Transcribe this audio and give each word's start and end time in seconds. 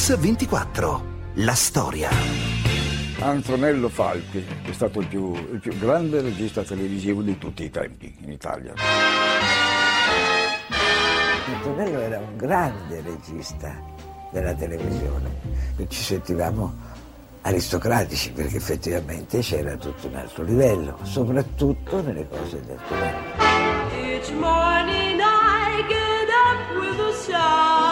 Mix 0.00 0.16
24. 0.16 1.04
La 1.34 1.54
storia. 1.54 2.08
Antonello 3.18 3.90
Falchi 3.90 4.42
è 4.62 4.72
stato 4.72 5.00
il 5.00 5.06
più, 5.06 5.34
il 5.34 5.58
più 5.60 5.76
grande 5.78 6.22
regista 6.22 6.62
televisivo 6.62 7.20
di 7.20 7.36
tutti 7.36 7.64
i 7.64 7.70
tempi 7.70 8.16
in 8.22 8.30
Italia. 8.32 8.72
Antonello 11.54 12.00
era 12.00 12.18
un 12.18 12.34
grande 12.34 13.02
regista 13.02 13.78
della 14.32 14.54
televisione 14.54 15.28
ci 15.88 16.02
sentivamo 16.02 16.74
aristocratici 17.42 18.32
perché 18.32 18.56
effettivamente 18.56 19.40
c'era 19.40 19.76
tutto 19.76 20.06
un 20.06 20.14
altro 20.14 20.44
livello, 20.44 20.98
soprattutto 21.02 22.00
nelle 22.00 22.26
cose 22.26 22.58
di 22.62 22.70
Antonello. 22.70 23.18
Each 23.92 24.32
morning 24.32 25.20
I 25.20 25.84
get 25.86 26.30
up 26.30 26.80
with 26.80 26.98
a 27.34 27.89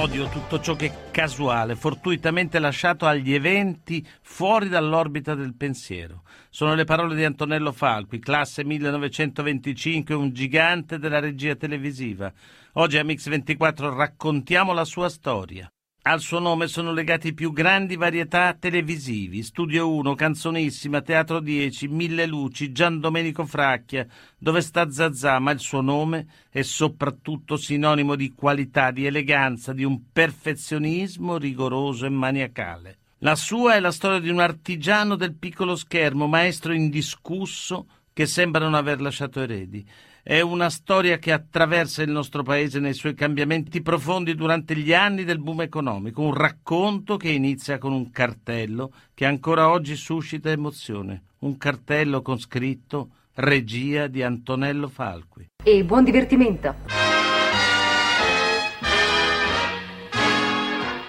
Odio 0.00 0.28
tutto 0.28 0.60
ciò 0.60 0.76
che 0.76 0.86
è 0.86 1.10
casuale, 1.10 1.76
fortuitamente 1.76 2.58
lasciato 2.58 3.04
agli 3.04 3.34
eventi 3.34 4.02
fuori 4.22 4.70
dall'orbita 4.70 5.34
del 5.34 5.54
pensiero. 5.54 6.22
Sono 6.48 6.74
le 6.74 6.84
parole 6.84 7.14
di 7.14 7.22
Antonello 7.22 7.70
Falqui, 7.70 8.18
classe 8.18 8.64
1925, 8.64 10.14
un 10.14 10.32
gigante 10.32 10.98
della 10.98 11.20
regia 11.20 11.54
televisiva. 11.54 12.32
Oggi 12.72 12.96
a 12.96 13.04
Mix24 13.04 13.94
raccontiamo 13.94 14.72
la 14.72 14.86
sua 14.86 15.10
storia. 15.10 15.70
Al 16.02 16.20
suo 16.20 16.38
nome 16.38 16.66
sono 16.66 16.94
legati 16.94 17.28
i 17.28 17.34
più 17.34 17.52
grandi 17.52 17.94
varietà 17.94 18.56
televisivi, 18.58 19.42
Studio 19.42 19.92
1, 19.92 20.14
Canzonissima, 20.14 21.02
Teatro 21.02 21.40
10, 21.40 21.88
Mille 21.88 22.24
Luci, 22.24 22.72
Gian 22.72 23.00
Domenico 23.00 23.44
Fracchia, 23.44 24.06
Dove 24.38 24.62
sta 24.62 24.90
Zazà, 24.90 25.38
ma 25.40 25.50
il 25.50 25.60
suo 25.60 25.82
nome 25.82 26.26
è 26.48 26.62
soprattutto 26.62 27.58
sinonimo 27.58 28.14
di 28.14 28.32
qualità, 28.32 28.92
di 28.92 29.04
eleganza, 29.04 29.74
di 29.74 29.84
un 29.84 30.10
perfezionismo 30.10 31.36
rigoroso 31.36 32.06
e 32.06 32.08
maniacale. 32.10 32.96
La 33.18 33.34
sua 33.34 33.74
è 33.74 33.80
la 33.80 33.92
storia 33.92 34.20
di 34.20 34.30
un 34.30 34.40
artigiano 34.40 35.16
del 35.16 35.34
piccolo 35.34 35.76
schermo, 35.76 36.26
maestro 36.26 36.72
indiscusso, 36.72 37.86
che 38.14 38.24
sembra 38.24 38.64
non 38.64 38.72
aver 38.72 39.02
lasciato 39.02 39.42
eredi. 39.42 39.86
È 40.22 40.38
una 40.42 40.68
storia 40.68 41.16
che 41.16 41.32
attraversa 41.32 42.02
il 42.02 42.10
nostro 42.10 42.42
paese 42.42 42.78
nei 42.78 42.92
suoi 42.92 43.14
cambiamenti 43.14 43.80
profondi 43.80 44.34
durante 44.34 44.76
gli 44.76 44.92
anni 44.92 45.24
del 45.24 45.38
boom 45.38 45.62
economico, 45.62 46.20
un 46.20 46.34
racconto 46.34 47.16
che 47.16 47.30
inizia 47.30 47.78
con 47.78 47.92
un 47.92 48.10
cartello 48.10 48.92
che 49.14 49.24
ancora 49.24 49.70
oggi 49.70 49.96
suscita 49.96 50.50
emozione, 50.50 51.22
un 51.38 51.56
cartello 51.56 52.20
con 52.20 52.38
scritto 52.38 53.08
Regia 53.36 54.08
di 54.08 54.22
Antonello 54.22 54.88
Falqui. 54.88 55.46
E 55.64 55.84
buon 55.84 56.04
divertimento! 56.04 56.74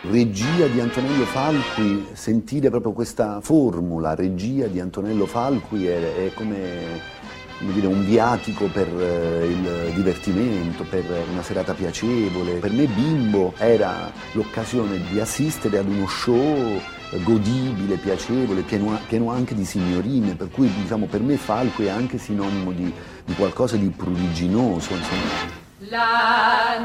Regia 0.04 0.68
di 0.68 0.80
Antonello 0.80 1.26
Falqui, 1.26 2.06
sentire 2.14 2.70
proprio 2.70 2.94
questa 2.94 3.42
formula, 3.42 4.16
regia 4.16 4.68
di 4.68 4.80
Antonello 4.80 5.26
Falqui, 5.26 5.86
è, 5.86 6.28
è 6.28 6.34
come 6.34 7.20
come 7.41 7.41
dire, 7.70 7.88
un 7.88 8.06
viatico 8.06 8.66
per 8.66 8.88
eh, 8.88 9.46
il 9.46 9.94
divertimento, 9.94 10.84
per 10.84 11.04
una 11.32 11.44
serata 11.44 11.74
piacevole. 11.74 12.54
Per 12.54 12.72
me 12.72 12.86
Bimbo 12.86 13.54
era 13.58 14.12
l'occasione 14.32 15.00
di 15.10 15.20
assistere 15.20 15.78
ad 15.78 15.88
uno 15.88 16.08
show 16.08 16.82
godibile, 17.20 17.98
piacevole, 17.98 18.62
pieno, 18.62 18.98
pieno 19.08 19.32
anche 19.32 19.54
di 19.54 19.66
signorine, 19.66 20.36
per 20.36 20.50
cui 20.50 20.72
diciamo, 20.74 21.08
per 21.08 21.22
me 21.22 21.36
Falco 21.38 21.84
è 21.84 21.90
anche 21.90 22.18
sinonimo 22.18 22.72
di, 22.72 22.94
di 23.26 23.34
qualcosa 23.36 23.76
di 23.76 23.90
pruriginoso. 23.90 24.94
Insomma. 24.94 25.60
La 25.90 26.78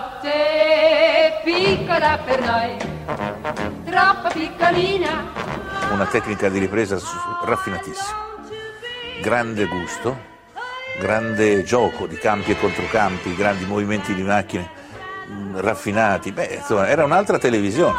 notte 0.00 0.30
piccola 1.44 2.18
per 2.24 2.40
noi, 2.40 2.76
troppo 3.84 4.28
piccolina. 4.32 5.30
Una 5.92 6.06
tecnica 6.06 6.48
di 6.48 6.58
ripresa 6.58 6.98
raffinatissima 7.44 8.30
grande 9.22 9.66
gusto, 9.66 10.18
grande 10.98 11.62
gioco 11.62 12.08
di 12.08 12.16
campi 12.16 12.50
e 12.50 12.58
controcampi, 12.58 13.36
grandi 13.36 13.64
movimenti 13.64 14.14
di 14.16 14.22
macchine 14.22 14.68
mh, 15.28 15.60
raffinati, 15.60 16.32
beh, 16.32 16.56
insomma, 16.56 16.88
era 16.88 17.04
un'altra 17.04 17.38
televisione. 17.38 17.96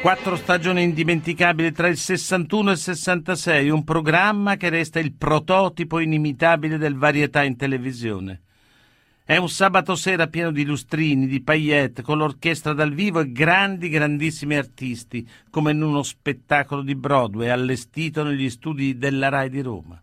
Quattro 0.00 0.36
stagioni 0.36 0.84
indimenticabili 0.84 1.72
tra 1.72 1.88
il 1.88 1.96
61 1.96 2.70
e 2.70 2.72
il 2.72 2.78
66, 2.78 3.68
un 3.68 3.82
programma 3.82 4.56
che 4.56 4.68
resta 4.68 5.00
il 5.00 5.12
prototipo 5.12 5.98
inimitabile 5.98 6.78
del 6.78 6.96
varietà 6.96 7.42
in 7.42 7.56
televisione. 7.56 8.42
È 9.24 9.36
un 9.36 9.48
sabato 9.48 9.96
sera 9.96 10.28
pieno 10.28 10.52
di 10.52 10.64
lustrini, 10.64 11.26
di 11.26 11.42
paillette, 11.42 12.02
con 12.02 12.18
l'orchestra 12.18 12.72
dal 12.74 12.92
vivo 12.92 13.20
e 13.20 13.32
grandi, 13.32 13.88
grandissimi 13.88 14.56
artisti, 14.56 15.28
come 15.50 15.72
in 15.72 15.82
uno 15.82 16.04
spettacolo 16.04 16.82
di 16.82 16.94
Broadway 16.94 17.48
allestito 17.48 18.22
negli 18.22 18.50
studi 18.50 18.96
della 18.96 19.28
RAI 19.28 19.50
di 19.50 19.60
Roma 19.62 20.00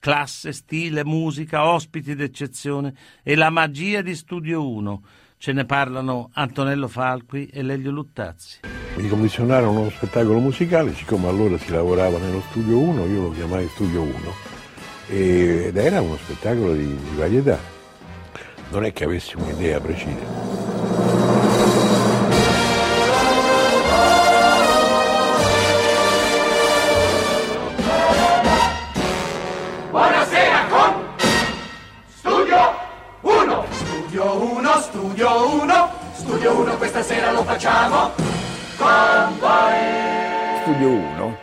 classe, 0.00 0.52
stile, 0.52 1.04
musica, 1.04 1.68
ospiti 1.68 2.16
d'eccezione 2.16 2.94
e 3.22 3.36
la 3.36 3.50
magia 3.50 4.02
di 4.02 4.16
Studio 4.16 4.68
1. 4.68 5.02
Ce 5.38 5.52
ne 5.52 5.64
parlano 5.64 6.30
Antonello 6.32 6.88
Falqui 6.88 7.46
e 7.46 7.62
Lelio 7.62 7.92
Luttazzi. 7.92 8.60
Mi 8.96 9.08
commissionarono 9.08 9.80
uno 9.80 9.90
spettacolo 9.90 10.40
musicale, 10.40 10.94
siccome 10.94 11.28
allora 11.28 11.56
si 11.56 11.70
lavorava 11.70 12.18
nello 12.18 12.42
Studio 12.50 12.78
1, 12.78 13.06
io 13.06 13.22
lo 13.22 13.30
chiamai 13.30 13.68
Studio 13.68 14.02
1 14.02 14.50
ed 15.10 15.76
era 15.76 16.00
uno 16.00 16.16
spettacolo 16.16 16.74
di, 16.74 16.86
di 16.86 17.16
varietà. 17.16 17.58
Non 18.70 18.84
è 18.84 18.92
che 18.92 19.04
avessi 19.04 19.36
un'idea 19.36 19.80
precisa. 19.80 20.69
Studio 35.20 36.60
1 36.62 36.76
questa 36.78 37.02
sera 37.02 37.30
lo 37.30 37.44
facciamo 37.44 38.10
con 38.78 39.38
voi. 39.38 40.62
Studio 40.62 40.88
1 40.88 41.38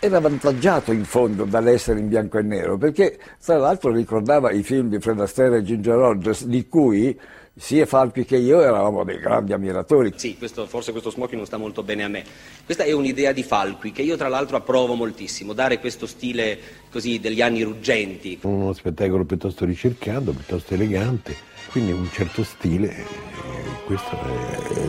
era 0.00 0.16
avvantaggiato 0.16 0.90
in 0.90 1.04
fondo 1.04 1.44
dall'essere 1.44 2.00
in 2.00 2.08
bianco 2.08 2.38
e 2.38 2.42
nero 2.42 2.78
perché 2.78 3.16
tra 3.44 3.58
l'altro 3.58 3.92
ricordava 3.92 4.50
i 4.50 4.64
film 4.64 4.88
di 4.88 4.98
Fred 4.98 5.20
Astaire 5.20 5.58
e 5.58 5.62
Ginger 5.62 5.94
Rogers 5.94 6.46
di 6.46 6.66
cui 6.66 7.16
sia 7.54 7.86
Falpi 7.86 8.24
che 8.24 8.38
io 8.38 8.60
eravamo 8.60 9.04
dei 9.04 9.20
grandi 9.20 9.52
ammiratori. 9.52 10.14
Sì, 10.16 10.36
questo, 10.36 10.66
forse 10.66 10.90
questo 10.90 11.10
smoking 11.10 11.36
non 11.36 11.46
sta 11.46 11.58
molto 11.58 11.84
bene 11.84 12.02
a 12.02 12.08
me. 12.08 12.24
Questa 12.64 12.82
è 12.82 12.90
un'idea 12.90 13.30
di 13.30 13.44
Falqui 13.44 13.92
che 13.92 14.02
io 14.02 14.16
tra 14.16 14.26
l'altro 14.26 14.56
approvo 14.56 14.94
moltissimo, 14.94 15.52
dare 15.52 15.78
questo 15.78 16.06
stile 16.06 16.58
così 16.90 17.20
degli 17.20 17.40
anni 17.40 17.62
ruggenti. 17.62 18.40
Uno 18.42 18.72
spettacolo 18.72 19.24
piuttosto 19.24 19.64
ricercato, 19.64 20.32
piuttosto 20.32 20.74
elegante, 20.74 21.49
quindi 21.70 21.92
un 21.92 22.10
certo 22.10 22.42
stile 22.44 23.28
questa 23.90 24.16
è 24.20 24.88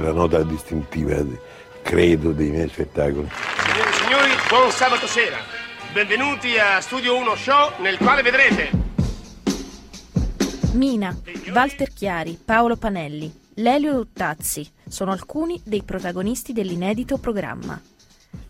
la 0.00 0.10
nota 0.10 0.42
distintiva, 0.42 1.24
credo, 1.82 2.32
dei 2.32 2.50
miei 2.50 2.68
spettacoli. 2.68 3.28
Signore 3.30 3.88
e 3.88 3.92
signori, 3.92 4.30
buon 4.48 4.70
sabato 4.72 5.06
sera. 5.06 5.36
Benvenuti 5.92 6.58
a 6.58 6.80
Studio 6.80 7.16
1 7.16 7.36
Show, 7.36 7.80
nel 7.80 7.96
quale 7.96 8.22
vedrete... 8.22 8.82
Mina, 10.72 11.16
Walter 11.52 11.92
Chiari, 11.92 12.36
Paolo 12.44 12.74
Panelli, 12.74 13.32
Lelio 13.54 13.92
Luttazzi 13.92 14.68
sono 14.88 15.12
alcuni 15.12 15.60
dei 15.62 15.84
protagonisti 15.84 16.52
dell'inedito 16.52 17.18
programma. 17.18 17.80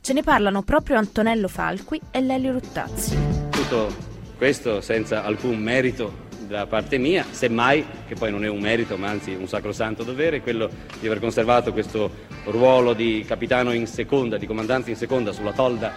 Ce 0.01 0.13
ne 0.15 0.23
parlano 0.23 0.63
proprio 0.63 0.97
Antonello 0.97 1.49
Falqui 1.49 2.01
e 2.11 2.23
Lelio 2.23 2.53
Luttazzi. 2.53 3.19
Tutto 3.51 3.95
questo 4.39 4.81
senza 4.81 5.25
alcun 5.25 5.59
merito 5.59 6.24
da 6.55 6.67
parte 6.67 6.99
mia, 6.99 7.27
semmai, 7.29 7.85
che 8.07 8.15
poi 8.15 8.31
non 8.31 8.45
è 8.45 8.49
un 8.49 8.61
merito 8.61 8.97
ma 8.97 9.09
anzi 9.09 9.35
un 9.35 9.49
sacrosanto 9.49 10.05
dovere, 10.05 10.41
quello 10.41 10.71
di 11.01 11.07
aver 11.07 11.19
conservato 11.19 11.73
questo 11.73 12.09
ruolo 12.45 12.93
di 12.93 13.25
capitano 13.27 13.73
in 13.73 13.89
seconda, 13.89 14.39
di 14.39 14.47
comandante 14.47 14.91
in 14.91 14.97
seconda 14.97 15.33
sulla 15.33 15.53
tolda 15.53 15.93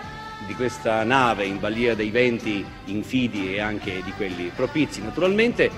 di 0.48 0.56
questa 0.56 1.04
nave 1.04 1.46
in 1.46 1.60
balia 1.60 1.94
dei 1.94 2.10
venti 2.10 2.66
infidi 2.86 3.54
e 3.54 3.60
anche 3.60 4.02
di 4.04 4.12
quelli 4.14 4.52
propizi 4.56 5.04
naturalmente 5.04 5.70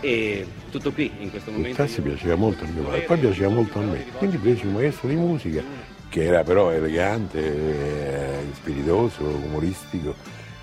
e 0.00 0.46
tutto 0.70 0.90
qui 0.90 1.10
in 1.18 1.30
questo 1.30 1.50
momento. 1.50 1.82
Il 1.82 1.86
Tassi 1.86 2.00
piaceva 2.00 2.36
molto 2.36 2.64
a 2.64 2.68
mio 2.68 2.84
padre, 2.84 3.00
poi 3.00 3.18
piaceva 3.18 3.50
molto 3.50 3.78
a 3.78 3.82
me, 3.82 4.06
quindi 4.16 4.38
presi 4.38 4.64
un 4.64 4.72
maestro 4.72 5.08
di 5.08 5.16
musica 5.16 5.62
che 6.08 6.24
era 6.24 6.42
però 6.44 6.70
elegante, 6.70 7.40
eh, 7.40 8.46
spiritoso, 8.54 9.22
umoristico 9.22 10.14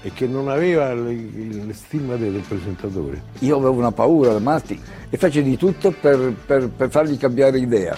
e 0.01 0.11
che 0.13 0.27
non 0.27 0.49
aveva 0.49 0.93
la 0.93 1.73
stima 1.73 2.15
del 2.15 2.41
presentatore. 2.47 3.21
Io 3.39 3.57
avevo 3.57 3.73
una 3.73 3.91
paura, 3.91 4.37
Matti, 4.39 4.79
e 5.09 5.17
fece 5.17 5.43
di 5.43 5.57
tutto 5.57 5.91
per, 5.91 6.33
per, 6.45 6.69
per 6.69 6.89
fargli 6.89 7.17
cambiare 7.17 7.59
idea. 7.59 7.95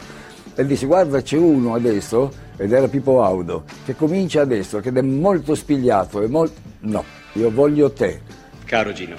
E 0.56 0.66
disse 0.66 0.86
guarda 0.86 1.22
c'è 1.22 1.38
uno 1.38 1.74
adesso, 1.74 2.32
ed 2.58 2.72
era 2.72 2.88
Pippo 2.88 3.24
Audo, 3.24 3.64
che 3.86 3.96
comincia 3.96 4.42
adesso, 4.42 4.80
che 4.80 4.92
è 4.92 5.02
molto 5.02 5.56
spigliato, 5.56 6.22
è 6.22 6.28
molto... 6.28 6.60
No, 6.82 7.04
io 7.34 7.50
voglio 7.52 7.92
te. 7.92 8.22
Caro 8.66 8.92
Gino, 8.92 9.16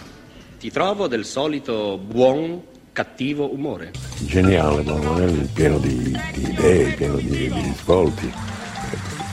ti 0.59 0.71
trovo 0.71 1.09
del 1.09 1.25
solito 1.25 1.99
buon, 1.99 2.63
cattivo 2.93 3.53
umore. 3.53 3.93
Geniale, 4.19 4.83
Paolo 4.83 5.01
Panelli, 5.01 5.49
pieno 5.53 5.79
di, 5.79 6.17
di 6.33 6.51
idee, 6.51 6.93
pieno 6.95 7.17
di, 7.17 7.29
di 7.29 7.49
risvolti. 7.49 8.33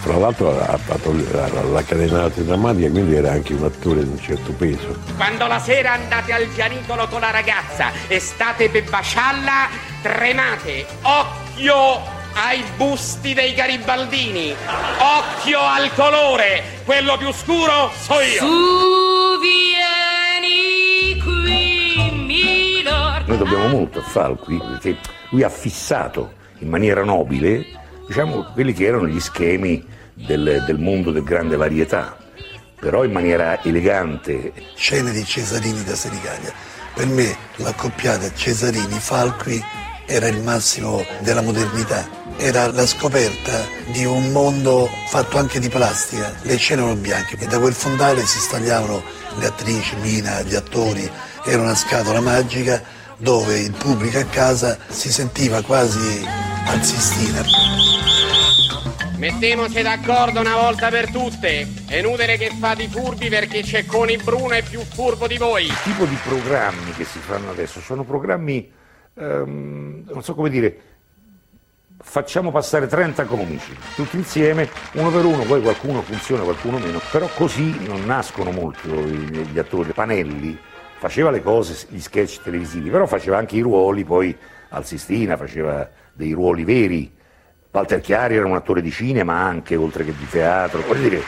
Fra 0.02 0.18
l'altro 0.18 0.60
ha 0.60 0.78
fatto 0.78 1.14
l'Accademia 1.14 2.18
d'Arte 2.18 2.44
Drammatica, 2.44 2.90
quindi 2.90 3.14
era 3.14 3.34
anche 3.34 3.54
un 3.54 3.64
attore 3.64 4.04
di 4.04 4.10
un 4.10 4.20
certo 4.20 4.52
peso. 4.52 4.98
Quando 5.16 5.46
la 5.46 5.60
sera 5.60 5.92
andate 5.92 6.34
al 6.34 6.48
pianicolo 6.48 7.08
con 7.08 7.20
la 7.20 7.30
ragazza 7.30 7.92
e 8.08 8.20
state 8.20 8.70
per 8.70 8.90
baciarla, 8.90 9.70
tremate. 10.02 10.88
Occhio 11.04 12.02
ai 12.34 12.64
busti 12.76 13.36
dei 13.36 13.54
garibaldini. 13.54 14.56
Occhio 14.98 15.60
al 15.60 15.94
colore. 15.94 16.64
Quello 16.84 17.18
più 17.18 17.32
scuro 17.32 17.92
so 17.96 18.20
io. 18.22 18.40
Su 18.40 19.40
vieni 19.40 21.22
qui, 21.22 22.12
Milord. 22.26 23.28
Noi 23.28 23.38
dobbiamo 23.38 23.68
molto 23.68 24.00
a 24.00 24.02
Falqui 24.02 24.58
perché 24.58 24.98
lui 25.30 25.44
ha 25.44 25.50
fissato 25.50 26.34
in 26.58 26.70
maniera 26.70 27.04
nobile 27.04 27.80
diciamo, 28.12 28.44
quelli 28.52 28.74
che 28.74 28.86
erano 28.86 29.08
gli 29.08 29.22
schemi 29.22 29.86
del, 30.14 30.66
del 30.68 30.78
mondo 30.78 31.12
del 31.12 31.24
grande 31.24 31.56
varietà, 31.56 32.18
però 32.78 33.06
in 33.06 33.12
maniera 33.14 33.64
elegante. 33.64 34.52
Scene 34.76 35.12
di 35.12 35.24
Cesarini 35.24 35.82
da 35.86 35.96
Senigallia. 35.96 36.52
Per 36.94 37.08
me 37.08 37.34
l'accoppiata 37.56 38.34
Cesarini-Falqui 38.34 39.64
era 40.08 40.28
il 40.28 40.42
massimo 40.42 41.06
della 41.20 41.42
modernità, 41.42 42.06
era 42.36 42.70
la 42.74 42.86
scoperta 42.86 43.66
di 43.94 44.04
un 44.04 44.34
mondo 44.34 44.90
fatto 45.08 45.38
anche 45.38 45.62
di 45.62 45.70
plastica. 45.70 46.34
Le 46.42 46.58
scene 46.58 46.82
erano 46.82 46.98
bianche 46.98 47.38
e 47.40 47.48
da 47.48 47.60
quel 47.60 47.74
fondale 47.74 48.26
si 48.26 48.40
stagliavano 48.40 49.02
le 49.38 49.46
attrici, 49.46 49.96
Mina, 50.02 50.42
gli 50.42 50.56
attori, 50.56 51.10
era 51.46 51.62
una 51.62 51.76
scatola 51.76 52.20
magica 52.20 52.84
dove 53.22 53.60
il 53.60 53.72
pubblico 53.78 54.18
a 54.18 54.26
casa 54.26 54.78
si 54.88 55.12
sentiva 55.12 55.62
quasi 55.62 56.26
al 56.66 56.82
Sistina. 56.82 57.44
Mettemoci 59.18 59.84
d'accordo 59.84 60.40
una 60.40 60.56
volta 60.56 60.90
per 60.90 61.12
tutte. 61.12 61.68
È 61.88 61.98
inutile 61.98 62.38
che 62.38 62.50
fate 62.60 62.84
i 62.84 62.88
furbi 62.88 63.30
perché 63.30 63.64
Cecconi 63.64 64.18
Bruno 64.18 64.54
è 64.54 64.64
più 64.64 64.80
furbo 64.80 65.28
di 65.28 65.38
voi. 65.38 65.66
Il 65.66 65.82
tipo 65.84 66.06
di 66.06 66.18
programmi 66.24 66.92
che 66.94 67.04
si 67.04 67.20
fanno 67.20 67.52
adesso 67.52 67.80
sono 67.80 68.04
programmi, 68.04 68.72
ehm, 69.14 70.06
non 70.12 70.24
so 70.24 70.34
come 70.34 70.50
dire, 70.50 70.82
facciamo 72.00 72.50
passare 72.50 72.88
30 72.88 73.26
comici, 73.26 73.78
tutti 73.94 74.18
insieme, 74.18 74.68
uno 74.94 75.12
per 75.12 75.26
uno, 75.26 75.44
poi 75.44 75.62
qualcuno 75.62 76.02
funziona, 76.02 76.42
qualcuno 76.42 76.80
meno, 76.80 77.00
però 77.12 77.30
così 77.36 77.86
non 77.86 78.04
nascono 78.04 78.50
molto 78.50 78.90
gli 78.90 79.60
attori. 79.60 79.92
Panelli 79.92 80.70
faceva 81.02 81.32
le 81.32 81.42
cose, 81.42 81.88
gli 81.90 82.00
sketch 82.00 82.44
televisivi, 82.44 82.92
però 82.92 83.08
faceva 83.08 83.40
anche 83.40 83.56
i 83.56 83.62
ruoli, 83.62 84.04
poi 84.04 84.38
al 84.70 84.86
Sistina 84.86 85.36
faceva 85.36 85.90
dei 86.14 86.32
ruoli 86.32 86.64
veri. 86.64 87.12
Walter 87.72 88.00
Chiari 88.00 88.36
era 88.36 88.46
un 88.46 88.54
attore 88.54 88.84
di 88.84 88.92
cinema 88.92 89.34
anche, 89.34 89.76
oltre 89.76 90.06
che 90.06 90.14
di 90.16 90.28
teatro, 90.30 90.84
voglio 90.86 91.10
dire, 91.10 91.24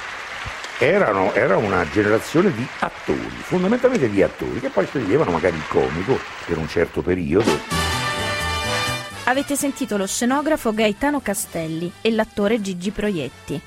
erano, 0.78 1.34
era 1.34 1.58
una 1.58 1.90
generazione 1.90 2.54
di 2.54 2.64
attori, 2.82 3.18
fondamentalmente 3.40 4.12
di 4.12 4.22
attori, 4.22 4.60
che 4.60 4.70
poi 4.70 4.86
sceglievano 4.86 5.32
magari 5.32 5.56
il 5.56 5.68
comico 5.68 6.20
per 6.46 6.60
un 6.60 6.68
certo 6.68 7.02
periodo. 7.02 7.50
Avete 9.24 9.56
sentito 9.56 9.98
lo 9.98 10.06
scenografo 10.06 10.72
Gaetano 10.72 11.20
Castelli 11.20 11.92
e 12.00 12.12
l'attore 12.12 12.62
Gigi 12.62 12.92
Proietti. 12.92 13.60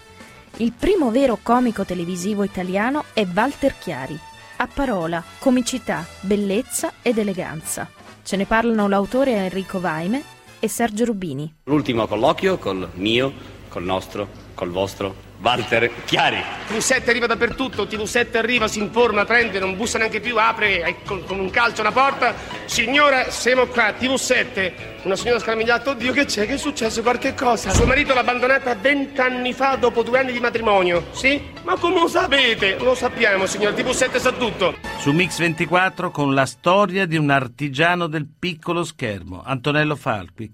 Il 0.58 0.72
primo 0.72 1.10
vero 1.10 1.36
comico 1.42 1.84
televisivo 1.84 2.44
italiano 2.44 3.06
è 3.12 3.26
Walter 3.34 3.74
Chiari. 3.76 4.34
A 4.58 4.66
parola, 4.72 5.22
comicità, 5.38 6.06
bellezza 6.22 6.94
ed 7.02 7.18
eleganza. 7.18 7.90
Ce 8.22 8.36
ne 8.36 8.46
parlano 8.46 8.88
l'autore 8.88 9.32
Enrico 9.32 9.80
Vaime 9.80 10.22
e 10.58 10.66
Sergio 10.66 11.04
Rubini. 11.04 11.56
L'ultimo 11.64 12.06
colloquio 12.06 12.56
col 12.56 12.88
mio, 12.94 13.32
col 13.68 13.84
nostro, 13.84 14.26
col 14.54 14.70
vostro 14.70 15.25
Walter 15.40 15.90
Chiari. 16.04 16.42
TV7 16.68 17.08
arriva 17.08 17.26
dappertutto, 17.26 17.84
TV7 17.84 18.36
arriva, 18.36 18.68
si 18.68 18.80
informa, 18.80 19.24
prende, 19.24 19.58
non 19.58 19.76
bussa 19.76 19.98
neanche 19.98 20.20
più, 20.20 20.38
apre 20.38 20.96
con, 21.04 21.24
con 21.24 21.38
un 21.38 21.50
calcio 21.50 21.80
una 21.80 21.92
porta. 21.92 22.34
Signora, 22.64 23.30
siamo 23.30 23.66
qua, 23.66 23.90
TV7. 23.90 24.94
Una 25.02 25.14
signora 25.14 25.38
scarmigliata, 25.38 25.90
oddio 25.90 26.12
che 26.12 26.24
c'è? 26.24 26.46
Che 26.46 26.54
è 26.54 26.58
successo? 26.58 27.00
Qualche 27.02 27.34
cosa? 27.34 27.70
Suo 27.70 27.86
marito 27.86 28.12
l'ha 28.12 28.20
abbandonata 28.20 28.74
vent'anni 28.74 29.52
fa 29.52 29.76
dopo 29.76 30.02
due 30.02 30.18
anni 30.18 30.32
di 30.32 30.40
matrimonio, 30.40 31.06
sì? 31.12 31.40
Ma 31.62 31.76
come 31.76 32.00
lo 32.00 32.08
sapete? 32.08 32.76
Lo 32.78 32.94
sappiamo, 32.94 33.46
signora, 33.46 33.74
TV7 33.76 34.18
sa 34.18 34.32
tutto. 34.32 34.74
Su 34.98 35.12
Mix 35.12 35.38
24 35.38 36.10
con 36.10 36.34
la 36.34 36.46
storia 36.46 37.06
di 37.06 37.16
un 37.16 37.30
artigiano 37.30 38.08
del 38.08 38.26
piccolo 38.26 38.82
schermo, 38.82 39.42
Antonello 39.44 39.94
Falqui. 39.94 40.50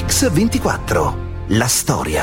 Mix 0.00 0.30
24. 0.30 1.16
La 1.48 1.66
storia. 1.66 2.22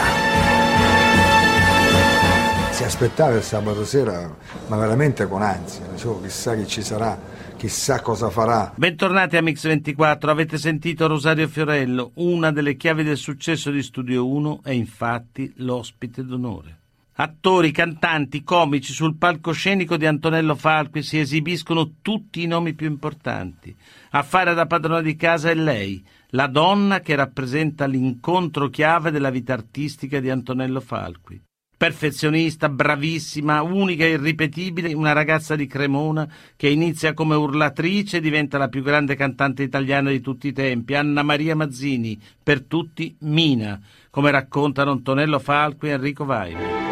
Si 2.72 2.84
aspettava 2.86 3.36
il 3.36 3.44
sabato 3.44 3.84
sera, 3.84 4.34
ma 4.68 4.78
veramente 4.78 5.28
con 5.28 5.42
ansia. 5.42 5.86
Dicevo, 5.92 6.22
chissà 6.22 6.56
chi 6.56 6.66
ci 6.68 6.82
sarà, 6.82 7.20
chissà 7.58 8.00
cosa 8.00 8.30
farà. 8.30 8.72
Bentornati 8.78 9.36
a 9.36 9.42
Mix 9.42 9.68
24, 9.68 10.32
avete 10.32 10.58
sentito 10.58 11.06
Rosario 11.08 11.50
Fiorello, 11.50 12.12
una 12.14 12.50
delle 12.54 12.78
chiavi 12.78 13.04
del 13.04 13.18
successo 13.18 13.70
di 13.72 13.84
Studio 13.84 14.26
1 14.26 14.62
è 14.64 14.72
infatti 14.72 15.52
l'ospite 15.58 16.24
d'onore. 16.24 16.84
Attori, 17.18 17.72
cantanti, 17.72 18.44
comici 18.44 18.92
sul 18.92 19.16
palcoscenico 19.16 19.96
di 19.96 20.06
Antonello 20.06 20.54
Falqui 20.54 21.02
si 21.02 21.18
esibiscono 21.18 21.94
tutti 22.02 22.44
i 22.44 22.46
nomi 22.46 22.74
più 22.74 22.88
importanti. 22.88 23.74
A 24.12 24.22
fare 24.22 24.54
da 24.54 24.66
padrona 24.66 25.00
di 25.00 25.16
casa 25.16 25.50
è 25.50 25.56
lei, 25.56 26.04
la 26.32 26.48
donna 26.48 27.00
che 27.00 27.16
rappresenta 27.16 27.86
l'incontro 27.86 28.68
chiave 28.68 29.12
della 29.12 29.30
vita 29.30 29.54
artistica 29.54 30.20
di 30.20 30.30
Antonello 30.30 30.82
Falqui. 30.82 31.42
Perfezionista, 31.78 32.68
bravissima, 32.68 33.62
unica 33.62 34.04
e 34.04 34.10
irripetibile, 34.10 34.94
una 34.94 35.14
ragazza 35.14 35.56
di 35.56 35.68
Cremona 35.68 36.28
che 36.58 36.68
inizia 36.68 37.14
come 37.14 37.36
urlatrice 37.36 38.18
e 38.18 38.22
diventa 38.22 38.58
la 38.58 38.68
più 38.68 38.84
grande 38.84 39.16
cantante 39.16 39.64
italiana 39.64 40.10
di 40.10 40.20
tutti 40.20 40.50
i 40.50 40.54
tempi, 40.54 40.96
Anna 40.96 41.24
Maria 41.24 41.56
Mazzini, 41.56 42.20
per 42.44 42.64
tutti 42.64 43.16
Mina, 43.22 43.80
come 44.10 44.32
raccontano 44.32 44.92
Antonello 44.92 45.40
Falqui 45.40 45.88
e 45.88 45.92
Enrico 45.92 46.26
Vaime. 46.26 46.85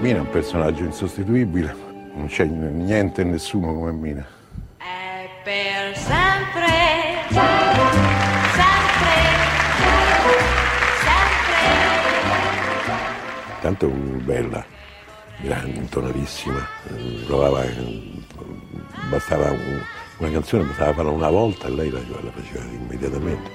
Mina 0.00 0.18
è 0.18 0.20
un 0.20 0.30
personaggio 0.30 0.84
insostituibile, 0.84 1.74
non 2.14 2.26
c'è 2.28 2.44
niente 2.44 3.22
e 3.22 3.24
nessuno 3.24 3.74
come 3.74 3.90
Mina. 3.92 4.24
È 4.76 5.28
per 5.42 5.96
sempre, 5.96 7.26
sempre, 7.28 7.98
sempre. 8.54 9.16
Tanto 13.60 13.88
bella, 13.88 14.64
grande, 15.40 15.88
tonalissima, 15.88 16.64
eh, 16.90 17.24
provava, 17.26 17.64
bastava 19.10 19.50
un- 19.50 19.82
una 20.18 20.30
canzone, 20.30 20.62
bastava 20.62 20.94
farla 20.94 21.10
una 21.10 21.30
volta 21.30 21.66
e 21.66 21.70
lei 21.70 21.90
la, 21.90 21.98
la 21.98 22.30
faceva 22.30 22.62
immediatamente. 22.70 23.50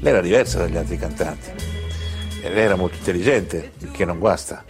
Lei 0.00 0.12
era 0.12 0.20
diversa 0.20 0.58
dagli 0.58 0.76
altri 0.76 0.98
cantanti. 0.98 1.50
Lei 2.42 2.64
era 2.64 2.76
molto 2.76 2.96
intelligente, 2.98 3.72
il 3.78 3.90
che 3.90 4.04
non 4.04 4.18
guasta. 4.18 4.62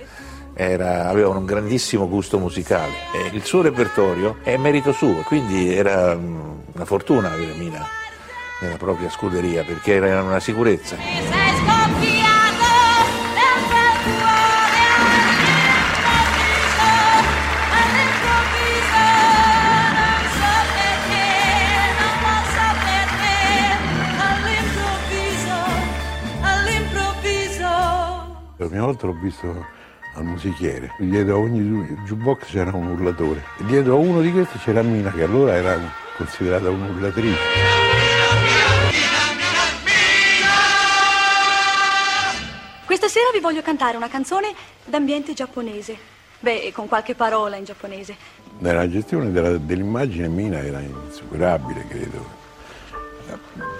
Era- 0.60 1.08
aveva 1.08 1.28
un 1.28 1.44
grandissimo 1.44 2.08
gusto 2.08 2.36
musicale. 2.36 2.92
E 3.14 3.30
il 3.32 3.44
suo 3.44 3.62
repertorio 3.62 4.38
è 4.42 4.56
merito 4.56 4.90
suo, 4.90 5.22
quindi 5.22 5.72
era 5.72 6.16
mm, 6.16 6.50
una 6.72 6.84
fortuna 6.84 7.30
avere 7.30 7.54
Mina 7.54 7.86
nella 8.60 8.76
propria 8.76 9.08
scuderia 9.08 9.62
perché 9.62 9.94
era 9.94 10.20
una 10.20 10.40
sicurezza. 10.40 10.96
Prima 28.56 28.84
volta 28.84 29.06
l'ho 29.06 29.18
visto 29.22 29.76
al 30.18 30.24
musichiere, 30.24 30.92
dietro 30.98 31.36
a 31.36 31.38
ogni 31.38 31.60
jukebox 32.04 32.50
c'era 32.50 32.74
un 32.74 32.88
urlatore, 32.88 33.44
e 33.58 33.64
dietro 33.64 33.94
a 33.94 33.96
uno 33.96 34.20
di 34.20 34.32
questi 34.32 34.58
c'era 34.58 34.82
Mina 34.82 35.12
che 35.12 35.22
allora 35.22 35.54
era 35.54 35.78
considerata 36.16 36.68
un'urlatrice. 36.68 37.38
Questa 42.84 43.08
sera 43.08 43.26
vi 43.32 43.40
voglio 43.40 43.62
cantare 43.62 43.96
una 43.96 44.08
canzone 44.08 44.52
d'ambiente 44.84 45.34
giapponese. 45.34 45.96
Beh, 46.40 46.70
con 46.72 46.88
qualche 46.88 47.14
parola 47.14 47.56
in 47.56 47.64
giapponese. 47.64 48.16
Nella 48.58 48.88
gestione 48.88 49.30
della- 49.30 49.58
dell'immagine 49.58 50.28
Mina 50.28 50.58
era 50.58 50.80
insuperabile, 50.80 51.86
credo. 51.86 52.37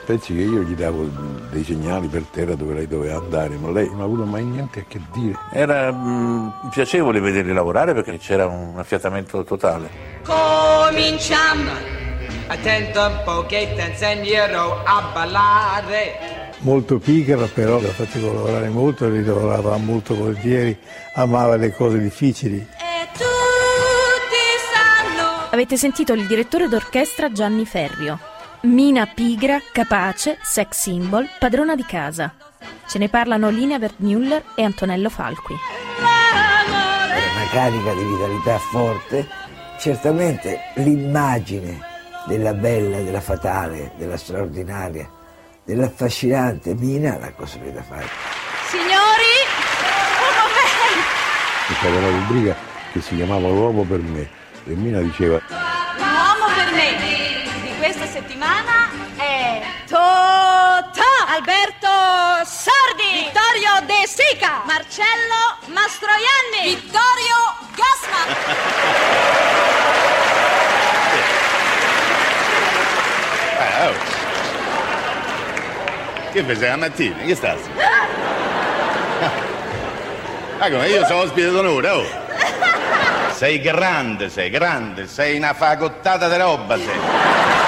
Pensi 0.05 0.35
che 0.35 0.43
io 0.43 0.63
gli 0.63 0.75
davo 0.75 1.07
dei 1.51 1.65
segnali 1.65 2.09
per 2.09 2.25
terra 2.31 2.55
dove 2.55 2.75
lei 2.75 2.87
doveva 2.87 3.19
andare, 3.19 3.57
ma 3.57 3.71
lei 3.71 3.89
non 3.89 4.01
ha 4.01 4.05
avuto 4.05 4.25
mai 4.25 4.45
niente 4.45 4.81
a 4.81 4.85
che 4.89 5.01
dire. 5.13 5.39
Era 5.53 5.93
mm, 5.93 6.49
piacevole 6.71 7.21
vederli 7.21 7.53
lavorare 7.53 7.93
perché 7.95 8.19
c'era 8.19 8.47
un 8.47 8.75
affiatamento 8.79 9.45
totale. 9.45 9.89
Cominciamo! 10.25 11.71
Attento 12.47 13.01
un 13.01 13.21
pochetto, 13.25 13.81
insegnerò 13.83 14.83
a 14.83 15.11
ballare. 15.13 16.53
Molto 16.61 16.99
pigra 16.99 17.47
però, 17.47 17.81
la 17.81 17.89
facevo 17.89 18.33
lavorare 18.33 18.69
molto, 18.71 19.09
lui 19.09 19.23
lavorava 19.23 19.77
molto 19.77 20.17
volentieri, 20.17 20.77
amava 21.15 21.57
le 21.57 21.73
cose 21.75 21.99
difficili. 21.99 22.67
Avete 25.51 25.77
sentito 25.77 26.13
il 26.13 26.27
direttore 26.27 26.69
d'orchestra 26.69 27.33
Gianni 27.33 27.65
Ferrio. 27.65 28.28
Mina 28.63 29.07
pigra, 29.07 29.63
capace, 29.71 30.37
sex 30.43 30.81
symbol, 30.81 31.29
padrona 31.39 31.77
di 31.77 31.85
casa. 31.85 32.35
Ce 32.89 32.99
ne 32.99 33.09
parlano 33.09 33.51
Linea 33.51 33.79
Wertmüller 33.79 34.43
e 34.57 34.65
Antonello 34.65 35.09
Falqui. 35.09 35.55
Era 36.01 37.31
una 37.37 37.49
carica 37.53 37.93
di 37.93 38.03
vitalità 38.03 38.59
forte, 38.59 39.29
certamente 39.79 40.59
l'immagine 40.75 41.81
della 42.27 42.53
bella, 42.53 43.01
della 43.01 43.21
fatale, 43.21 43.93
della 43.97 44.17
straordinaria, 44.17 45.09
dell'affascinante 45.63 46.75
Mina 46.75 47.17
l'ha 47.17 47.33
costruita 47.35 47.81
Falco. 47.83 48.09
Signori, 48.71 49.39
un 51.71 51.77
C'era 51.81 51.97
una 51.97 52.11
rubrica 52.11 52.57
che 52.93 53.01
si 53.01 53.15
chiamava 53.15 53.47
L'uomo 53.47 53.85
per 53.85 54.01
me 54.01 54.29
e 54.67 54.75
Mina 54.75 54.99
diceva 54.99 55.41
questa 57.91 58.07
settimana 58.07 58.91
è 59.17 59.63
Totà 59.89 61.25
Alberto 61.27 61.89
Sardi 62.45 63.09
Vittorio 63.15 63.81
De 63.87 64.07
Sica 64.07 64.61
Marcello 64.67 65.57
Mastroianni 65.69 66.75
Vittorio 66.75 67.57
Ah, 73.59 73.89
oh. 73.89 73.95
Che 76.31 76.45
fai 76.45 76.59
la 76.61 76.77
mattina? 76.77 77.17
Che 77.25 77.35
stai? 77.35 77.59
Ma 80.59 80.69
come? 80.69 80.89
Io 80.89 81.07
sono 81.07 81.21
ospite 81.23 81.51
d'onore, 81.51 81.89
oh! 81.89 82.27
Sei 83.33 83.61
grande, 83.61 84.29
sei 84.29 84.51
grande, 84.51 85.07
sei 85.07 85.39
una 85.39 85.55
fagottata 85.55 86.29
di 86.29 86.37
roba, 86.37 86.77
sei. 86.77 87.68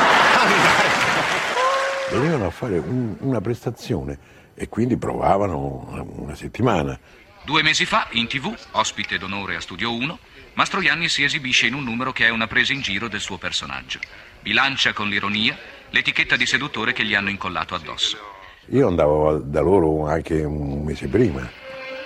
A 2.51 2.53
fare 2.53 2.79
un- 2.79 3.17
una 3.21 3.41
prestazione 3.41 4.19
e 4.55 4.69
quindi 4.69 4.97
provavano 4.99 5.87
una, 5.89 6.05
una 6.07 6.35
settimana. 6.35 6.99
Due 7.45 7.63
mesi 7.63 7.87
fa, 7.87 8.07
in 8.11 8.27
tv, 8.27 8.55
ospite 8.73 9.17
d'onore 9.17 9.57
a 9.57 9.61
Studio 9.61 9.93
1, 9.95 10.19
Mastroianni 10.55 11.09
si 11.09 11.23
esibisce 11.25 11.67
in 11.67 11.75
un 11.75 11.85
numero 11.85 12.13
che 12.13 12.27
è 12.27 12.29
una 12.29 12.47
presa 12.47 12.73
in 12.73 12.81
giro 12.83 13.09
del 13.09 13.21
suo 13.21 13.39
personaggio. 13.39 13.99
Bilancia 14.41 14.93
con 14.93 15.09
l'ironia 15.09 15.57
l'etichetta 15.91 16.37
di 16.37 16.45
seduttore 16.45 16.93
che 16.93 17.05
gli 17.05 17.15
hanno 17.15 17.31
incollato 17.31 17.75
addosso. 17.75 18.19
Io 18.67 18.87
andavo 18.87 19.39
da 19.39 19.61
loro 19.61 20.07
anche 20.07 20.43
un 20.45 20.83
mese 20.85 21.09
prima. 21.09 21.49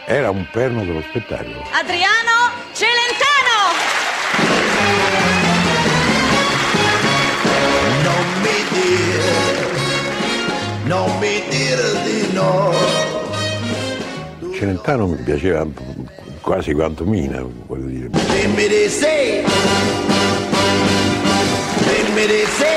Era 0.06 0.30
un 0.30 0.46
perno 0.52 0.84
dello 0.84 1.02
spettacolo. 1.02 1.62
Adriano 1.72 2.52
Celentano 2.72 3.72
Non 8.02 8.40
mi 8.42 8.64
dire, 8.70 9.53
non 10.84 11.18
mi 11.18 11.42
dire 11.48 12.02
di 12.04 12.32
no. 12.32 12.72
Celentano 14.52 15.06
mi 15.06 15.16
piaceva 15.16 15.66
quasi 16.40 16.72
quanto 16.72 17.04
Mina, 17.04 17.42
voglio 17.66 17.86
dire. 17.86 18.08
Dimmi 18.10 18.68
di 18.68 18.88
sì, 18.88 19.42
dimmi 21.78 22.26
di 22.26 22.44
sì. 22.56 22.72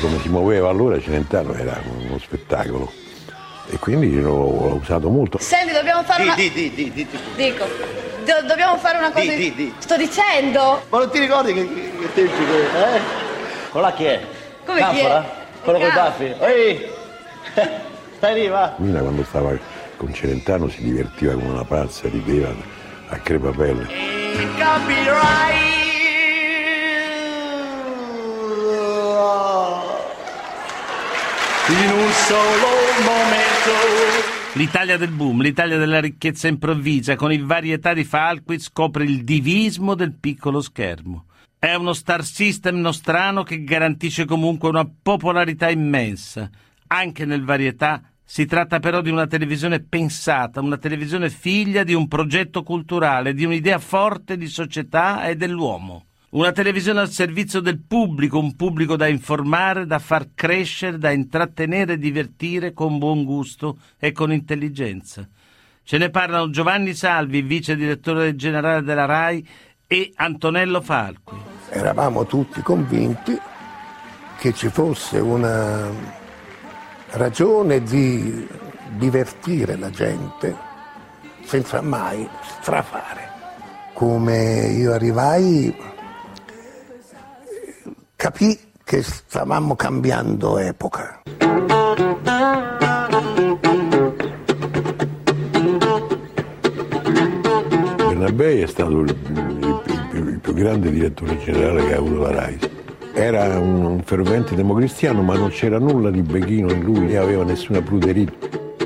Come 0.00 0.20
si 0.20 0.28
muoveva 0.28 0.68
allora 0.68 1.00
Celentano 1.00 1.54
era 1.54 1.80
uno 1.84 2.18
spettacolo 2.18 2.92
e 3.70 3.78
quindi 3.78 4.20
l'ho, 4.20 4.68
l'ho 4.68 4.78
usato 4.80 5.08
molto. 5.08 5.38
Senti, 5.38 5.72
dobbiamo 5.72 6.02
fare 6.04 6.22
una... 6.22 6.34
Di, 6.34 6.52
di, 6.52 6.72
di, 6.72 6.92
di, 6.92 7.06
di. 7.10 7.18
Dico, 7.34 7.64
do- 8.24 8.46
dobbiamo 8.46 8.76
fare 8.78 8.98
una 8.98 9.10
cosa... 9.10 9.26
Di, 9.26 9.36
di, 9.36 9.54
di. 9.54 9.74
Sto 9.78 9.96
dicendo... 9.96 10.82
Ma 10.88 10.98
non 10.98 11.10
ti 11.10 11.18
ricordi 11.18 11.52
che, 11.52 11.66
che, 11.66 11.92
che 11.98 12.14
tempi 12.14 12.44
che... 12.46 12.94
Eh? 12.94 13.27
Quello 13.70 13.86
là 13.86 13.92
chi 13.92 14.04
è? 14.04 14.26
Come 14.64 14.78
chi 14.78 14.84
è? 14.84 14.86
Canfora? 14.86 15.30
Quello 15.62 15.78
con 15.78 15.88
i 15.88 15.90
Canfora. 15.90 16.08
baffi? 16.10 16.34
Ehi! 16.44 16.86
Stai 18.16 18.40
lì, 18.40 18.48
va! 18.48 18.74
Mina 18.78 19.00
quando 19.00 19.22
stava 19.24 19.56
con 19.96 20.12
Celentano 20.14 20.68
si 20.68 20.82
divertiva 20.82 21.34
come 21.34 21.48
una 21.48 21.64
pazza, 21.64 22.08
rideva 22.08 22.52
a 23.08 23.16
crepapelle. 23.18 23.86
In 31.70 31.90
un 31.92 32.10
solo 32.12 32.66
momento. 33.04 34.26
L'Italia 34.54 34.96
del 34.96 35.10
boom, 35.10 35.42
l'Italia 35.42 35.76
della 35.76 36.00
ricchezza 36.00 36.48
improvvisa, 36.48 37.14
con 37.14 37.30
i 37.30 37.38
varietà 37.38 37.92
di 37.92 38.04
Falqui 38.04 38.58
scopre 38.58 39.04
il 39.04 39.22
divismo 39.22 39.94
del 39.94 40.14
piccolo 40.14 40.62
schermo. 40.62 41.26
È 41.60 41.74
uno 41.74 41.92
star 41.92 42.24
system 42.24 42.78
nostrano 42.78 43.42
che 43.42 43.64
garantisce 43.64 44.26
comunque 44.26 44.68
una 44.68 44.88
popolarità 44.88 45.68
immensa. 45.68 46.48
Anche 46.86 47.24
nel 47.24 47.42
varietà 47.42 48.00
si 48.22 48.46
tratta 48.46 48.78
però 48.78 49.00
di 49.00 49.10
una 49.10 49.26
televisione 49.26 49.80
pensata, 49.80 50.60
una 50.60 50.76
televisione 50.76 51.30
figlia 51.30 51.82
di 51.82 51.94
un 51.94 52.06
progetto 52.06 52.62
culturale, 52.62 53.34
di 53.34 53.44
un'idea 53.44 53.80
forte 53.80 54.36
di 54.36 54.46
società 54.46 55.26
e 55.26 55.34
dell'uomo. 55.34 56.04
Una 56.30 56.52
televisione 56.52 57.00
al 57.00 57.10
servizio 57.10 57.58
del 57.58 57.80
pubblico, 57.80 58.38
un 58.38 58.54
pubblico 58.54 58.94
da 58.94 59.08
informare, 59.08 59.84
da 59.84 59.98
far 59.98 60.28
crescere, 60.34 60.96
da 60.96 61.10
intrattenere 61.10 61.94
e 61.94 61.98
divertire 61.98 62.72
con 62.72 62.98
buon 62.98 63.24
gusto 63.24 63.78
e 63.98 64.12
con 64.12 64.30
intelligenza. 64.30 65.28
Ce 65.88 65.96
ne 65.96 66.10
parlano 66.10 66.50
Giovanni 66.50 66.92
Salvi, 66.92 67.40
vice 67.40 67.74
direttore 67.74 68.36
generale 68.36 68.82
della 68.82 69.06
RAI, 69.06 69.42
e 69.88 70.12
Antonello 70.16 70.82
Falqui. 70.82 71.36
Eravamo 71.70 72.26
tutti 72.26 72.60
convinti 72.60 73.36
che 74.38 74.52
ci 74.52 74.68
fosse 74.68 75.18
una 75.18 75.88
ragione 77.12 77.82
di 77.82 78.46
divertire 78.96 79.76
la 79.76 79.90
gente 79.90 80.54
senza 81.44 81.80
mai 81.80 82.28
strafare. 82.60 83.26
Come 83.94 84.66
io 84.76 84.92
arrivai, 84.92 85.74
capì 88.14 88.58
che 88.84 89.02
stavamo 89.02 89.74
cambiando 89.74 90.58
epoca. 90.58 91.22
Bernabei 98.18 98.60
è 98.60 98.66
stato 98.66 99.00
il, 99.00 99.16
grande 100.58 100.90
direttore 100.90 101.38
generale 101.38 101.86
che 101.86 101.94
ha 101.94 101.98
avuto 101.98 102.20
la 102.20 102.30
RAI. 102.32 102.58
Era 103.14 103.58
un, 103.58 104.00
fervente 104.04 104.54
democristiano, 104.54 105.22
ma 105.22 105.36
non 105.36 105.48
c'era 105.48 105.78
nulla 105.78 106.10
di 106.10 106.22
becchino 106.22 106.70
in 106.70 106.82
lui, 106.82 107.06
né 107.06 107.16
aveva 107.16 107.44
nessuna 107.44 107.80
pruderia. 107.80 108.30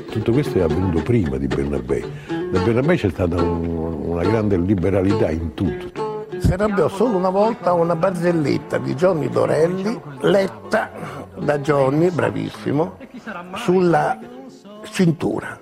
Tutto 0.09 0.31
questo 0.31 0.59
è 0.59 0.61
avvenuto 0.61 1.01
prima 1.01 1.37
di 1.37 1.47
Bernabei. 1.47 2.03
Da 2.51 2.59
Bernabei 2.59 2.97
c'è 2.97 3.09
stata 3.09 3.41
un- 3.41 4.01
una 4.05 4.23
grande 4.23 4.57
liberalità 4.57 5.29
in 5.31 5.53
tutto. 5.53 6.27
Si 6.37 6.51
arrabbiò 6.51 6.87
solo 6.87 7.17
una 7.17 7.29
volta 7.29 7.73
una 7.73 7.95
barzelletta 7.95 8.77
di 8.77 8.93
Johnny 8.93 9.29
Dorelli, 9.29 9.99
letta 10.21 10.91
da 11.39 11.57
Johnny, 11.59 12.09
bravissimo, 12.11 12.97
sulla 13.55 14.19
cintura, 14.91 15.59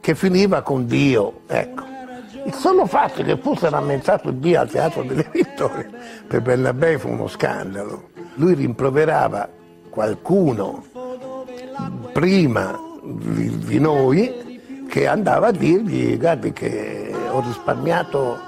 che 0.00 0.14
finiva 0.14 0.62
con 0.62 0.86
Dio. 0.86 1.40
Ecco. 1.46 1.93
Il 2.46 2.52
solo 2.54 2.86
fatto 2.86 3.22
che 3.22 3.36
fosse 3.38 3.70
rammentato 3.70 4.30
Dio 4.30 4.60
al 4.60 4.70
Teatro 4.70 5.02
delle 5.02 5.26
Vittorie 5.32 5.88
per 6.26 6.42
Bernabé 6.42 6.98
fu 6.98 7.08
uno 7.08 7.26
scandalo. 7.26 8.10
Lui 8.34 8.54
rimproverava 8.54 9.48
qualcuno 9.88 10.84
prima 12.12 12.78
di, 13.02 13.58
di 13.58 13.78
noi 13.78 14.86
che 14.88 15.06
andava 15.06 15.48
a 15.48 15.52
dirgli 15.52 16.18
guardi 16.18 16.52
che 16.52 17.12
ho 17.30 17.40
risparmiato 17.40 18.38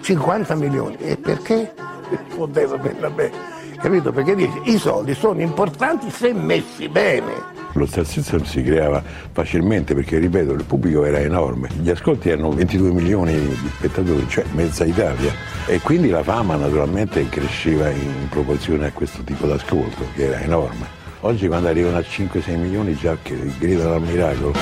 50 0.00 0.54
milioni. 0.54 0.96
E 0.98 1.16
perché? 1.16 1.74
Rispondeva 2.10 2.76
Bernabé. 2.76 3.53
Capito? 3.84 4.12
Perché 4.12 4.34
dice 4.34 4.62
i 4.62 4.78
soldi 4.78 5.12
sono 5.12 5.42
importanti 5.42 6.08
se 6.08 6.32
messi 6.32 6.88
bene. 6.88 7.52
Lo 7.74 7.84
Star 7.84 8.06
System 8.06 8.42
si 8.42 8.62
creava 8.62 9.02
facilmente 9.30 9.94
perché, 9.94 10.16
ripeto, 10.16 10.52
il 10.52 10.64
pubblico 10.64 11.04
era 11.04 11.18
enorme. 11.18 11.68
Gli 11.78 11.90
ascolti 11.90 12.30
erano 12.30 12.48
22 12.48 12.92
milioni 12.92 13.38
di 13.38 13.70
spettatori, 13.76 14.26
cioè 14.26 14.44
mezza 14.54 14.86
Italia. 14.86 15.30
E 15.66 15.80
quindi 15.80 16.08
la 16.08 16.22
fama 16.22 16.56
naturalmente 16.56 17.28
cresceva 17.28 17.90
in 17.90 18.26
proporzione 18.30 18.86
a 18.86 18.90
questo 18.90 19.22
tipo 19.22 19.46
d'ascolto, 19.46 20.06
che 20.14 20.28
era 20.28 20.40
enorme. 20.40 20.86
Oggi 21.20 21.46
quando 21.46 21.68
arrivano 21.68 21.98
a 21.98 22.00
5-6 22.00 22.56
milioni 22.56 22.96
già 22.96 23.18
che 23.20 23.36
gridano 23.58 23.96
al 23.96 24.00
miracolo. 24.00 24.54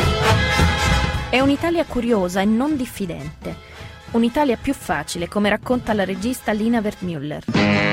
È 1.30 1.38
un'Italia 1.38 1.84
curiosa 1.84 2.40
e 2.40 2.44
non 2.44 2.74
diffidente. 2.76 3.54
Un'Italia 4.10 4.58
più 4.60 4.74
facile, 4.74 5.28
come 5.28 5.48
racconta 5.48 5.92
la 5.92 6.04
regista 6.04 6.50
Lina 6.50 6.80
Wertmüller. 6.80 7.91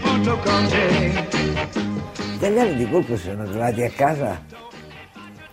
Butto 0.00 0.38
con 0.38 0.66
te. 0.68 1.28
Gli 2.30 2.34
italiani 2.34 2.74
di 2.76 2.88
colpo 2.88 3.16
si 3.16 3.24
sono 3.24 3.44
trovati 3.44 3.82
a 3.82 3.90
casa 3.90 4.40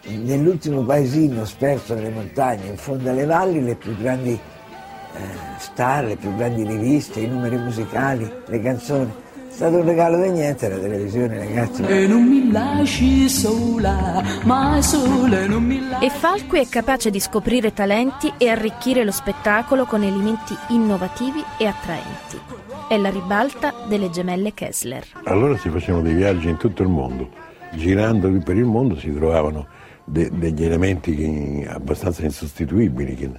nell'ultimo 0.08 0.84
paesino 0.84 1.46
sperso 1.46 1.94
nelle 1.94 2.10
montagne, 2.10 2.68
in 2.68 2.78
fondo 2.78 3.10
alle 3.10 3.26
valli, 3.26 3.64
le 3.64 3.76
più 3.76 3.96
grandi 3.98 4.32
eh, 4.32 5.20
star, 5.58 6.06
le 6.06 6.16
più 6.16 6.36
grandi 6.36 6.64
riviste, 6.64 7.20
i 7.20 7.28
numeri 7.28 7.58
musicali, 7.58 8.32
le 8.46 8.62
canzoni. 8.62 9.26
È 9.50 9.60
stato 9.60 9.78
un 9.78 9.86
regalo 9.86 10.22
di 10.22 10.30
niente 10.30 10.70
la 10.70 10.78
televisione, 10.78 11.40
ragazzi. 11.40 11.82
E 11.84 12.06
non 12.06 12.24
mi 12.24 12.52
lasci 12.52 13.28
sola, 13.28 14.24
mai 14.44 14.84
sola, 14.84 15.48
non 15.48 15.64
mi 15.64 15.80
lasci. 15.88 16.06
E 16.06 16.10
Falqui 16.10 16.60
è 16.60 16.68
capace 16.70 17.10
di 17.10 17.20
scoprire 17.20 17.74
talenti 17.74 18.32
e 18.38 18.50
arricchire 18.50 19.04
lo 19.04 19.12
spettacolo 19.12 19.86
con 19.86 20.04
elementi 20.04 20.56
innovativi 20.68 21.44
e 21.58 21.66
attraenti. 21.66 22.57
È 22.88 22.98
la 22.98 23.10
ribalta 23.10 23.74
delle 23.88 24.10
gemelle 24.10 24.54
Kessler. 24.54 25.06
Allora 25.26 25.58
si 25.58 25.70
facevano 25.70 26.04
dei 26.04 26.14
viaggi 26.14 26.48
in 26.48 26.58
tutto 26.58 26.84
il 26.84 26.90
mondo. 26.90 27.30
Girando 27.74 28.30
per 28.44 28.56
il 28.56 28.64
mondo 28.64 28.98
si 28.98 29.14
trovavano 29.14 29.68
de- 30.06 30.30
degli 30.34 30.64
elementi 30.64 31.14
che- 31.16 31.68
abbastanza 31.70 32.24
insostituibili 32.24 33.16
che, 33.16 33.30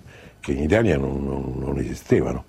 che 0.40 0.52
in 0.52 0.62
Italia 0.64 0.98
non- 0.98 1.24
non- 1.24 1.54
non 1.58 1.78
esistevano. 1.78 2.44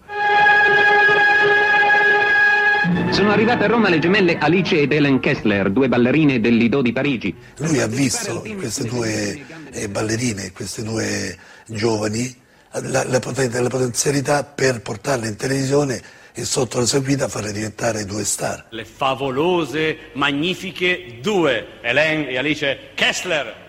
Sono 3.11 3.31
arrivate 3.31 3.63
a 3.63 3.67
Roma 3.67 3.87
le 3.89 3.99
gemelle 3.99 4.37
Alice 4.37 4.79
ed 4.81 4.91
Helen 4.91 5.19
Kessler, 5.19 5.69
due 5.71 5.87
ballerine 5.87 6.39
del 6.39 6.55
Lido 6.55 6.81
di 6.81 6.91
Parigi. 6.91 7.33
Lui 7.59 7.79
ha 7.79 7.87
visto 7.87 8.41
queste 8.57 8.83
due 8.87 9.39
eh, 9.71 9.87
ballerine, 9.89 10.51
queste 10.51 10.83
due 10.83 11.35
giovani, 11.67 12.33
la, 12.71 13.03
la 13.05 13.19
la 13.61 13.69
potenzialità 13.69 14.43
per 14.43 14.81
portarle 14.81 15.27
in 15.27 15.35
televisione 15.35 16.01
e 16.39 16.45
sotto 16.45 16.79
la 16.79 16.85
sua 16.85 16.99
guida 16.99 17.27
farle 17.27 17.51
diventare 17.51 18.05
due 18.05 18.23
star. 18.23 18.67
Le 18.69 18.85
favolose, 18.85 19.97
magnifiche 20.13 21.17
due, 21.21 21.79
Hélène 21.81 22.29
e 22.29 22.37
Alice 22.37 22.79
Kessler. 22.95 23.67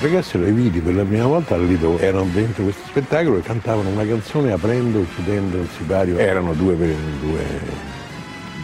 Ragazzi 0.00 0.38
le 0.38 0.52
vidi 0.52 0.80
per 0.80 0.94
la 0.94 1.04
prima 1.04 1.26
volta 1.26 1.54
al 1.54 1.66
Lido, 1.66 1.98
erano 1.98 2.28
dentro 2.32 2.64
questo 2.64 2.82
spettacolo 2.86 3.38
e 3.38 3.42
cantavano 3.42 3.88
una 3.88 4.06
canzone 4.06 4.52
aprendo 4.52 5.00
e 5.00 5.06
chiudendo 5.14 5.58
il 5.58 5.68
sipario. 5.76 6.18
Erano 6.18 6.52
due, 6.54 6.76
due, 6.76 7.44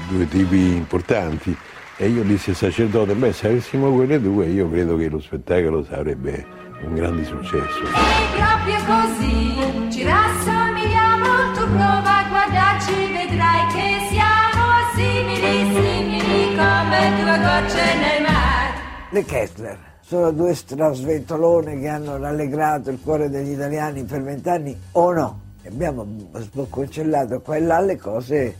due 0.08 0.28
tipi 0.28 0.74
importanti 0.74 1.56
e 1.96 2.08
io 2.08 2.22
dissi 2.22 2.50
al 2.50 2.56
sacerdote, 2.56 3.14
beh 3.14 3.32
se 3.32 3.46
avessimo 3.46 3.92
quelle 3.92 4.20
due 4.20 4.46
io 4.46 4.70
credo 4.70 4.96
che 4.96 5.08
lo 5.08 5.20
spettacolo 5.20 5.84
sarebbe 5.84 6.59
un 6.82 6.94
grande 6.94 7.24
successo. 7.24 7.84
Sei 7.84 8.26
proprio 8.36 8.78
così, 8.86 9.90
ci 9.90 10.02
rassomigliamo, 10.02 11.52
tu 11.54 11.64
prova 11.66 12.16
a 12.18 12.28
guardarci, 12.28 12.92
vedrai 13.12 13.66
che 13.72 14.06
siamo 14.10 14.64
simili, 14.94 15.74
simili 15.74 16.56
come 16.56 17.12
due 17.20 17.38
gocce 17.38 17.94
nel 17.98 18.22
mare. 18.22 18.72
Le 19.10 19.24
Kessler 19.24 19.78
sono 20.00 20.30
due 20.32 20.54
strasventolone 20.54 21.78
che 21.78 21.88
hanno 21.88 22.18
rallegrato 22.18 22.90
il 22.90 23.00
cuore 23.02 23.28
degli 23.28 23.52
italiani 23.52 24.04
per 24.04 24.22
vent'anni 24.22 24.76
o 24.92 25.12
no? 25.12 25.40
Abbiamo 25.66 26.06
sbocconcellato 26.34 27.40
qua 27.42 27.56
e 27.56 27.60
là 27.60 27.80
le 27.80 27.96
cose 27.96 28.56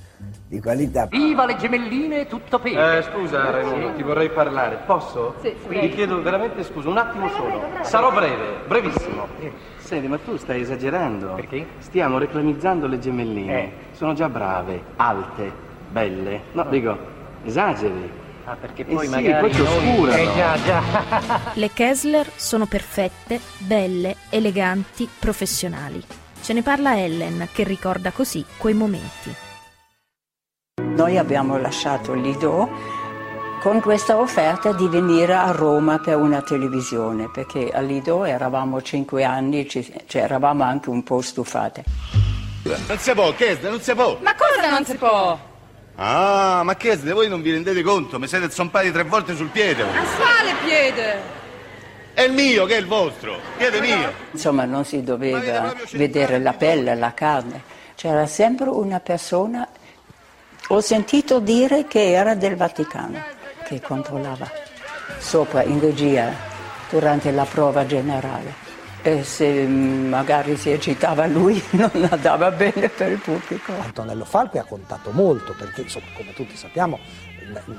di 0.47 0.61
qualità. 0.61 1.07
Viva 1.07 1.47
le 1.47 1.57
gemelline 1.57 2.27
tutto 2.27 2.59
per. 2.59 2.77
Eh, 2.77 3.03
scusa 3.03 3.51
Raimondo, 3.51 3.93
ti 3.95 4.03
vorrei 4.03 4.31
parlare. 4.31 4.81
Posso? 4.85 5.37
Sì, 5.41 5.55
sì. 5.69 5.79
Ti 5.79 5.89
chiedo 5.91 6.21
veramente 6.23 6.65
scusa, 6.65 6.89
un 6.89 6.99
attimo 6.99 7.29
solo. 7.29 7.63
Sarò 7.83 8.11
breve, 8.13 8.63
brevissimo. 8.67 9.27
Senti, 9.79 10.09
ma 10.09 10.19
tu 10.19 10.37
stai 10.37 10.63
esagerando. 10.63 11.35
Perché? 11.35 11.67
Stiamo 11.79 12.19
reclamizzando 12.19 12.87
le 12.87 12.99
gemelline. 12.99 13.63
Eh. 13.63 13.73
Sono 13.93 14.13
già 14.15 14.29
brave, 14.29 14.83
alte, 14.97 15.53
belle. 15.89 16.43
No, 16.53 16.65
dico, 16.65 16.99
esageri. 17.45 18.19
Ah, 18.45 18.57
perché 18.57 18.83
Eh 18.83 18.95
poi 18.95 19.07
sì, 19.07 19.13
magari 19.13 19.49
poi 19.49 19.61
oscurano. 19.61 20.17
Eh 20.17 20.29
già, 20.35 20.57
già. 20.65 20.83
Le 21.55 21.71
Kessler 21.73 22.29
sono 22.35 22.67
perfette, 22.67 23.39
belle, 23.59 24.17
eleganti, 24.31 25.09
professionali. 25.19 26.03
Ce 26.41 26.53
ne 26.53 26.63
parla 26.63 26.99
Ellen, 26.99 27.49
che 27.53 27.65
ricorda 27.65 28.11
così 28.11 28.45
quei 28.57 28.75
momenti. 28.75 29.49
Noi 31.01 31.17
abbiamo 31.17 31.57
lasciato 31.57 32.13
Lido 32.13 32.69
con 33.63 33.81
questa 33.81 34.19
offerta 34.19 34.75
di 34.75 34.87
venire 34.87 35.33
a 35.33 35.51
Roma 35.51 35.99
per 35.99 36.17
una 36.17 36.43
televisione, 36.43 37.31
perché 37.31 37.71
a 37.73 37.81
Lido 37.81 38.25
eravamo 38.25 38.83
cinque 38.83 39.25
anni, 39.25 39.67
ci- 39.67 39.91
cioè 40.07 40.21
eravamo 40.21 40.63
anche 40.63 40.91
un 40.91 41.03
po' 41.03 41.23
stufate. 41.23 41.85
Non 42.65 42.99
si 42.99 43.13
può, 43.15 43.33
Chesde, 43.33 43.71
non 43.71 43.81
si 43.81 43.95
può. 43.95 44.19
Ma 44.21 44.35
cosa 44.35 44.69
non 44.69 44.85
si 44.85 44.95
può? 44.97 45.39
Ah, 45.95 46.61
ma 46.65 46.75
Chesde, 46.77 47.13
voi 47.13 47.31
non 47.31 47.41
vi 47.41 47.51
rendete 47.53 47.81
conto? 47.83 48.19
Mi 48.19 48.27
siete 48.29 48.51
zompati 48.51 48.93
tre 48.93 49.05
volte 49.05 49.35
sul 49.35 49.49
piede. 49.49 49.83
voi. 49.83 49.93
Quale 49.95 50.53
piede? 50.67 51.19
È 52.13 52.21
il 52.25 52.33
mio, 52.35 52.67
che 52.67 52.75
è 52.77 52.79
il 52.79 52.87
vostro. 52.87 53.37
Piede 53.57 53.81
mio. 53.81 54.13
Insomma, 54.33 54.67
non 54.67 54.85
si 54.85 55.03
doveva 55.03 55.75
vedere 55.93 56.39
la 56.41 56.53
pelle, 56.53 56.95
la 56.95 57.15
carne. 57.15 57.63
C'era 57.95 58.27
sempre 58.27 58.69
una 58.69 59.01
persona, 59.01 59.67
ho 60.73 60.81
sentito 60.81 61.41
dire 61.41 61.87
che 61.87 62.13
era 62.13 62.35
del 62.35 62.55
Vaticano, 62.57 63.19
che 63.65 63.81
controllava 63.81 64.49
sopra 65.19 65.65
in 65.65 65.81
regia 65.81 66.33
durante 66.89 67.31
la 67.33 67.45
prova 67.45 67.85
generale. 67.87 68.69
E 69.03 69.25
se 69.25 69.67
mm, 69.67 70.09
magari 70.11 70.57
si 70.57 70.71
eccitava 70.71 71.27
lui 71.27 71.61
non 71.71 71.91
andava 72.11 72.51
bene 72.53 72.89
per 72.89 73.11
il 73.13 73.19
pubblico. 73.19 73.73
Antonello 73.81 74.25
Falqui 74.25 74.59
ha 74.59 74.65
contato 74.65 75.11
molto 75.11 75.55
perché, 75.59 75.83
insomma, 75.83 76.05
come 76.15 76.33
tutti 76.35 76.55
sappiamo, 76.57 76.99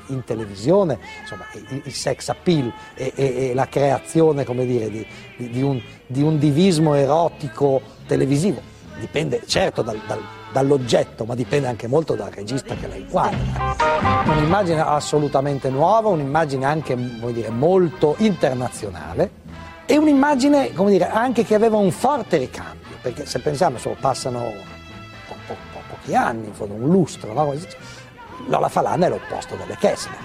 in- 0.08 0.23
televisione 0.25 0.99
insomma, 1.21 1.45
il, 1.54 1.93
sex 1.93 2.27
appeal 2.27 2.73
e, 2.95 3.13
e- 3.15 3.49
e 3.49 3.54
la 3.54 3.67
creazione 3.69 4.43
dire, 4.65 4.89
di, 4.89 5.08
di- 5.38 5.49
di 5.49 5.62
un, 5.62 5.82
di 6.08 6.21
un 6.21 6.38
divismo 6.38 6.93
erotico 6.95 7.82
televisivo 8.06 8.62
dipende 8.99 9.43
certo 9.45 9.82
dal- 9.82 10.01
dal- 10.06 10.21
dall'oggetto, 10.51 11.25
ma 11.25 11.35
dipende 11.35 11.67
anche 11.67 11.87
molto 11.87 12.15
dal 12.15 12.31
regista 12.31 12.75
che 12.75 12.87
la 12.87 12.95
inquadra. 12.95 13.75
Un'immagine 14.25 14.81
assolutamente 14.81 15.69
nuova, 15.69 16.09
un'immagine 16.09 16.65
anche 16.65 16.95
dire, 16.95 17.49
molto 17.49 18.15
internazionale 18.19 19.31
e 19.85 19.97
un'immagine 19.97 20.71
dire, 20.73 21.09
anche 21.09 21.43
che 21.43 21.55
aveva 21.55 21.77
un 21.77 21.91
forte 21.91 22.37
ricambio, 22.37 22.97
perché 23.01 23.25
se 23.25 23.39
pensiamo 23.39 23.75
insomma, 23.75 23.95
passano 23.99 24.39
po- 25.27 25.35
po- 25.47 25.57
po- 25.73 25.81
pochi 25.89 26.15
anni, 26.15 26.47
in 26.47 26.53
fondo, 26.53 26.73
un 26.75 26.89
lustro, 26.89 27.33
no? 27.33 27.53
Lola 28.47 28.69
Falana 28.69 29.05
è 29.05 29.09
l'opposto 29.09 29.55
delle 29.55 29.77
Kessler. 29.77 30.17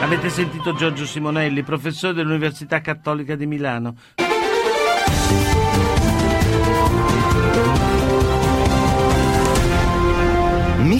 Avete 0.00 0.28
sentito 0.30 0.74
Giorgio 0.74 1.04
Simonelli, 1.04 1.62
professore 1.62 2.14
dell'Università 2.14 2.80
Cattolica 2.80 3.34
di 3.34 3.46
Milano. 3.46 3.94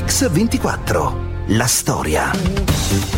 Mix 0.07 0.31
24. 0.31 1.47
La 1.49 1.67
storia. 1.67 2.31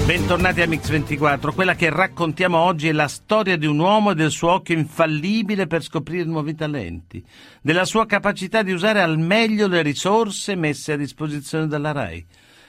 Bentornati 0.07 0.63
a 0.63 0.67
Mix24, 0.67 1.53
quella 1.53 1.75
che 1.75 1.91
raccontiamo 1.91 2.57
oggi 2.57 2.89
è 2.89 2.93
la 2.93 3.09
storia 3.09 3.59
di 3.59 3.67
un 3.67 3.79
uomo 3.79 4.13
e 4.13 4.15
del 4.15 4.31
suo 4.31 4.53
occhio 4.53 4.75
infallibile 4.75 5.67
per 5.67 5.83
scoprire 5.83 6.25
nuovi 6.25 6.55
talenti, 6.55 7.23
della 7.61 7.85
sua 7.85 8.07
capacità 8.07 8.63
di 8.63 8.73
usare 8.73 9.03
al 9.03 9.19
meglio 9.19 9.67
le 9.69 9.83
risorse 9.83 10.55
messe 10.55 10.93
a 10.95 10.97
disposizione 10.97 11.67
dalla 11.67 11.93
RAI, 11.93 12.25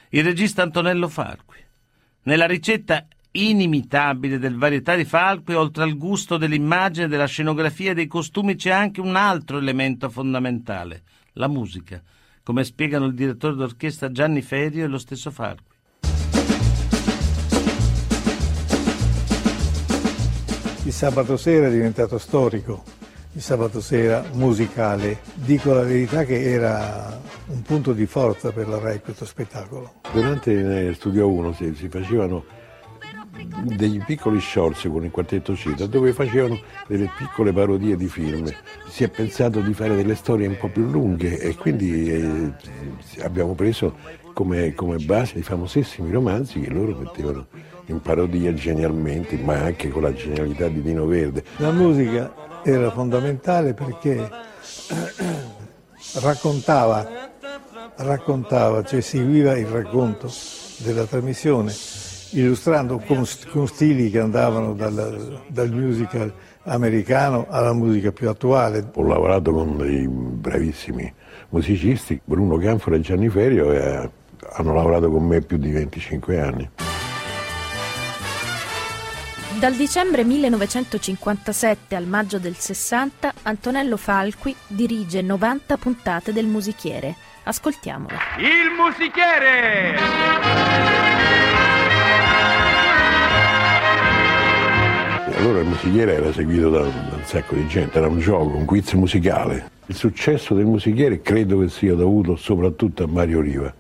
il 0.09 0.23
regista 0.25 0.63
Antonello 0.63 1.07
Falqui. 1.07 1.63
Nella 2.23 2.45
ricetta 2.45 3.07
inimitabile 3.31 4.37
del 4.37 4.57
varietà 4.57 4.95
di 4.95 5.05
Falqui, 5.05 5.53
oltre 5.53 5.83
al 5.83 5.95
gusto 5.95 6.35
dell'immagine, 6.35 7.07
della 7.07 7.25
scenografia 7.25 7.91
e 7.91 7.95
dei 7.95 8.07
costumi, 8.07 8.55
c'è 8.55 8.71
anche 8.71 8.99
un 8.99 9.15
altro 9.15 9.59
elemento 9.59 10.09
fondamentale, 10.09 11.03
la 11.35 11.47
musica, 11.47 12.03
come 12.49 12.63
spiegano 12.63 13.05
il 13.05 13.13
direttore 13.13 13.53
d'orchestra 13.53 14.11
Gianni 14.11 14.41
Ferio 14.41 14.83
e 14.83 14.87
lo 14.87 14.97
stesso 14.97 15.29
Falqui. 15.29 15.75
Il 20.85 20.91
sabato 20.91 21.37
sera 21.37 21.67
è 21.67 21.69
diventato 21.69 22.17
storico 22.17 22.83
di 23.31 23.39
sabato 23.39 23.79
sera 23.79 24.25
musicale. 24.31 25.19
Dico 25.35 25.73
la 25.73 25.83
verità 25.83 26.23
che 26.23 26.41
era 26.41 27.21
un 27.49 27.61
punto 27.61 27.93
di 27.93 28.07
forza 28.07 28.51
per 28.51 28.67
la 28.67 28.79
RAI 28.79 29.01
questo 29.01 29.25
spettacolo. 29.25 30.01
Durante 30.11 30.91
Studio 30.95 31.29
1 31.29 31.53
si, 31.53 31.75
si 31.75 31.87
facevano 31.87 32.43
dei 33.63 34.01
piccoli 34.05 34.39
shorts 34.39 34.87
con 34.91 35.03
il 35.03 35.11
quartetto 35.11 35.55
Cita 35.55 35.85
dove 35.85 36.13
facevano 36.13 36.59
delle 36.87 37.09
piccole 37.17 37.53
parodie 37.53 37.95
di 37.95 38.07
film. 38.07 38.51
Si 38.87 39.03
è 39.03 39.09
pensato 39.09 39.59
di 39.59 39.73
fare 39.73 39.95
delle 39.95 40.15
storie 40.15 40.47
un 40.47 40.57
po' 40.57 40.67
più 40.67 40.85
lunghe 40.89 41.39
e 41.39 41.55
quindi 41.55 42.11
eh, 42.11 42.53
abbiamo 43.21 43.53
preso 43.53 43.95
come, 44.33 44.73
come 44.73 44.97
base 44.97 45.39
i 45.39 45.43
famosissimi 45.43 46.11
romanzi 46.11 46.59
che 46.59 46.69
loro 46.69 46.95
mettevano 46.97 47.47
in 47.87 48.01
parodia 48.01 48.53
genialmente, 48.53 49.35
ma 49.37 49.55
anche 49.55 49.89
con 49.89 50.03
la 50.03 50.13
genialità 50.13 50.67
di 50.67 50.81
Dino 50.81 51.05
Verde. 51.05 51.43
La 51.57 51.71
musica 51.71 52.61
era 52.63 52.91
fondamentale 52.91 53.73
perché 53.73 54.29
raccontava, 56.21 57.31
raccontava, 57.95 58.83
cioè 58.83 59.01
seguiva 59.01 59.57
il 59.57 59.65
racconto 59.65 60.31
della 60.77 61.05
trasmissione, 61.05 61.73
illustrando 62.31 62.99
con, 62.99 63.25
con 63.51 63.67
stili 63.67 64.09
che 64.09 64.19
andavano 64.19 64.73
dal, 64.73 65.43
dal 65.47 65.71
musical 65.71 66.33
americano 66.63 67.47
alla 67.49 67.73
musica 67.73 68.11
più 68.11 68.29
attuale. 68.29 68.89
Ho 68.93 69.03
lavorato 69.03 69.51
con 69.51 69.77
dei 69.77 70.07
bravissimi 70.07 71.13
musicisti, 71.49 72.19
Bruno 72.23 72.57
Canfora 72.57 72.95
e 72.95 72.99
Gianni 73.01 73.29
Ferio, 73.29 73.71
e 73.71 74.09
hanno 74.53 74.73
lavorato 74.73 75.09
con 75.09 75.25
me 75.25 75.41
più 75.41 75.57
di 75.57 75.71
25 75.71 76.41
anni. 76.41 76.69
Dal 79.59 79.73
dicembre 79.73 80.23
1957 80.23 81.95
al 81.95 82.05
maggio 82.05 82.39
del 82.39 82.55
60 82.55 83.33
Antonello 83.41 83.97
Falqui 83.97 84.55
dirige 84.67 85.21
90 85.21 85.75
puntate 85.75 86.31
del 86.31 86.45
Musichiere. 86.45 87.13
Ascoltiamolo. 87.43 88.15
Il 88.37 88.71
musichiere! 88.77 89.97
Allora 95.39 95.59
il 95.59 95.67
musichiere 95.67 96.15
era 96.15 96.33
seguito 96.33 96.69
da, 96.69 96.81
da 96.81 97.15
un 97.15 97.23
sacco 97.23 97.55
di 97.55 97.65
gente, 97.65 97.97
era 97.97 98.09
un 98.09 98.19
gioco, 98.19 98.57
un 98.57 98.65
quiz 98.65 98.91
musicale. 98.91 99.71
Il 99.85 99.95
successo 99.95 100.53
del 100.53 100.65
musichiere 100.65 101.21
credo 101.21 101.59
che 101.59 101.69
sia 101.69 101.95
dovuto 101.95 102.35
soprattutto 102.35 103.03
a 103.03 103.07
Mario 103.07 103.39
Riva. 103.39 103.73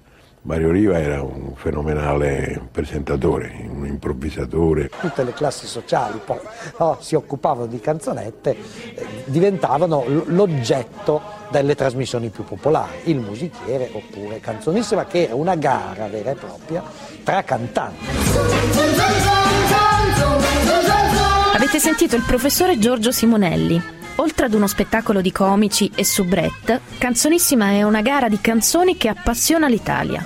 Mario 0.43 0.71
Riva 0.71 0.97
era 0.97 1.21
un 1.21 1.51
fenomenale 1.55 2.61
presentatore, 2.71 3.67
un 3.69 3.85
improvvisatore. 3.85 4.89
Tutte 5.01 5.23
le 5.25 5.33
classi 5.33 5.67
sociali 5.67 6.21
poi 6.23 6.39
no, 6.77 6.97
si 7.01 7.15
occupavano 7.15 7.65
di 7.65 7.81
canzonette, 7.81 8.55
eh, 8.95 9.05
diventavano 9.25 10.05
l'oggetto 10.27 11.21
delle 11.51 11.75
trasmissioni 11.75 12.29
più 12.29 12.45
popolari, 12.45 13.01
il 13.03 13.19
musichiere 13.19 13.89
oppure 13.91 14.39
canzonissima, 14.39 15.05
che 15.07 15.23
era 15.23 15.35
una 15.35 15.55
gara 15.55 16.07
vera 16.07 16.31
e 16.31 16.35
propria 16.35 16.81
tra 17.21 17.43
cantanti. 17.43 19.38
Avete 21.69 21.85
sentito 21.85 22.15
il 22.15 22.23
professore 22.23 22.79
Giorgio 22.79 23.11
Simonelli. 23.11 23.79
Oltre 24.15 24.47
ad 24.47 24.55
uno 24.55 24.65
spettacolo 24.65 25.21
di 25.21 25.31
comici 25.31 25.91
e 25.93 26.03
soubrette, 26.03 26.81
Canzonissima 26.97 27.67
è 27.67 27.83
una 27.83 28.01
gara 28.01 28.27
di 28.27 28.41
canzoni 28.41 28.97
che 28.97 29.07
appassiona 29.07 29.67
l'Italia. 29.67 30.25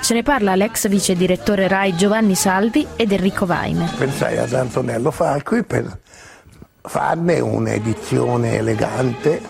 Ce 0.00 0.14
ne 0.14 0.22
parla 0.22 0.54
l'ex 0.54 0.86
vice 0.86 1.16
direttore 1.16 1.66
Rai 1.66 1.96
Giovanni 1.96 2.36
Salvi 2.36 2.86
ed 2.94 3.10
Enrico 3.10 3.44
Vaime. 3.44 3.90
Pensai 3.98 4.38
ad 4.38 4.52
Antonello 4.52 5.10
Falqui 5.10 5.64
per 5.64 5.98
farne 6.80 7.40
un'edizione 7.40 8.58
elegante 8.58 9.42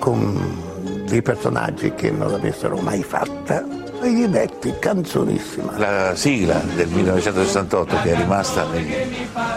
con 0.00 1.04
dei 1.06 1.22
personaggi 1.22 1.94
che 1.94 2.10
non 2.10 2.32
l'avessero 2.32 2.78
mai 2.78 3.04
fatta 3.04 3.64
e 4.06 4.12
gli 4.12 4.26
detti 4.26 4.74
canzonissima. 4.78 5.78
La 5.78 6.14
sigla 6.14 6.60
del 6.74 6.88
1968 6.88 7.96
che 8.02 8.12
è 8.12 8.16
rimasta 8.16 8.66
nel- 8.66 8.84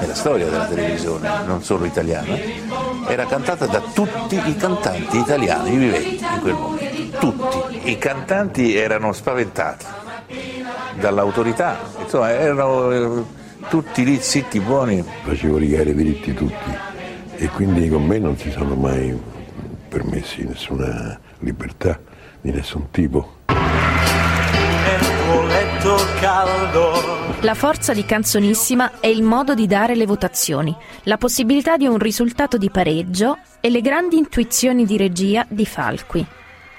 nella 0.01 0.15
storia 0.15 0.49
della 0.49 0.65
televisione, 0.65 1.29
non 1.45 1.63
solo 1.63 1.85
italiana, 1.85 2.35
era 3.07 3.25
cantata 3.25 3.65
da 3.65 3.81
tutti 3.93 4.35
i 4.35 4.55
cantanti 4.55 5.17
italiani 5.17 5.77
viventi 5.77 6.23
in 6.23 6.39
quel 6.41 6.53
momento. 6.53 6.87
Tutti. 7.19 7.89
I 7.91 7.97
cantanti 7.97 8.75
erano 8.75 9.11
spaventati 9.13 9.85
dall'autorità, 10.99 11.77
insomma 12.01 12.29
erano 12.31 12.91
eh, 12.91 13.23
tutti 13.69 14.03
lì 14.03 14.17
zitti 14.19 14.59
buoni. 14.59 15.03
Facevo 15.23 15.57
rigare 15.57 15.89
i 15.89 15.95
diritti 15.95 16.33
tutti 16.33 16.77
e 17.35 17.47
quindi 17.49 17.89
con 17.89 18.05
me 18.05 18.19
non 18.19 18.37
si 18.37 18.51
sono 18.51 18.75
mai 18.75 19.17
permessi 19.89 20.43
nessuna 20.43 21.19
libertà 21.39 21.99
di 22.41 22.51
nessun 22.51 22.89
tipo. 22.91 23.37
Letto 25.79 25.95
caldo. 26.19 27.37
La 27.41 27.53
forza 27.53 27.93
di 27.93 28.03
Canzonissima 28.03 28.99
è 28.99 29.07
il 29.07 29.23
modo 29.23 29.53
di 29.53 29.65
dare 29.65 29.95
le 29.95 30.05
votazioni, 30.05 30.75
la 31.03 31.17
possibilità 31.17 31.77
di 31.77 31.87
un 31.87 31.97
risultato 31.97 32.57
di 32.57 32.69
pareggio 32.69 33.37
e 33.61 33.69
le 33.69 33.79
grandi 33.81 34.17
intuizioni 34.17 34.85
di 34.85 34.97
regia 34.97 35.45
di 35.47 35.65
Falqui. 35.65 36.25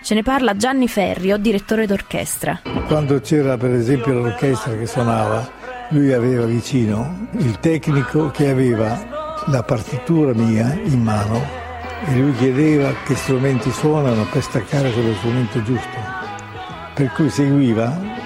Ce 0.02 0.14
ne 0.14 0.22
parla 0.22 0.56
Gianni 0.56 0.86
Ferrio, 0.88 1.38
direttore 1.38 1.86
d'orchestra. 1.86 2.60
Quando 2.86 3.20
c'era 3.20 3.56
per 3.56 3.70
esempio 3.70 4.12
l'orchestra 4.12 4.76
che 4.76 4.86
suonava, 4.86 5.50
lui 5.88 6.12
aveva 6.12 6.44
vicino 6.44 7.28
il 7.38 7.58
tecnico 7.58 8.30
che 8.30 8.48
aveva 8.48 9.38
la 9.46 9.62
partitura 9.62 10.32
mia 10.34 10.78
in 10.84 11.02
mano 11.02 11.42
e 12.06 12.16
lui 12.16 12.34
chiedeva 12.34 12.92
che 13.04 13.14
strumenti 13.14 13.70
suonano 13.72 14.26
per 14.30 14.42
staccare 14.42 14.92
sullo 14.92 15.14
strumento 15.14 15.62
giusto. 15.62 16.18
Per 16.94 17.12
cui 17.12 17.30
seguiva 17.30 18.19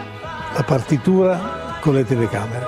la 0.54 0.62
partitura 0.62 1.78
con 1.80 1.94
le 1.94 2.04
telecamere, 2.04 2.64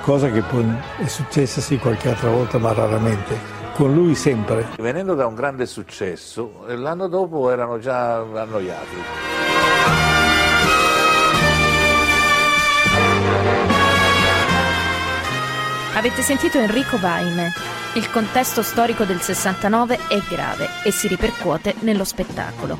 cosa 0.00 0.30
che 0.30 0.40
poi 0.40 0.66
è 0.96 1.06
successa 1.06 1.60
sì 1.60 1.76
qualche 1.76 2.08
altra 2.08 2.30
volta 2.30 2.58
ma 2.58 2.72
raramente. 2.72 3.60
Con 3.74 3.94
lui 3.94 4.14
sempre. 4.14 4.68
Venendo 4.78 5.14
da 5.14 5.26
un 5.26 5.34
grande 5.34 5.64
successo, 5.64 6.66
eh, 6.68 6.76
l'anno 6.76 7.08
dopo 7.08 7.50
erano 7.50 7.78
già 7.78 8.16
annoiati. 8.16 8.96
Avete 15.94 16.22
sentito 16.22 16.58
Enrico 16.58 16.98
Vaime. 16.98 17.52
Il 17.94 18.10
contesto 18.10 18.62
storico 18.62 19.04
del 19.04 19.20
69 19.20 19.98
è 20.08 20.20
grave 20.28 20.68
e 20.84 20.90
si 20.90 21.08
ripercuote 21.08 21.74
nello 21.80 22.04
spettacolo. 22.04 22.76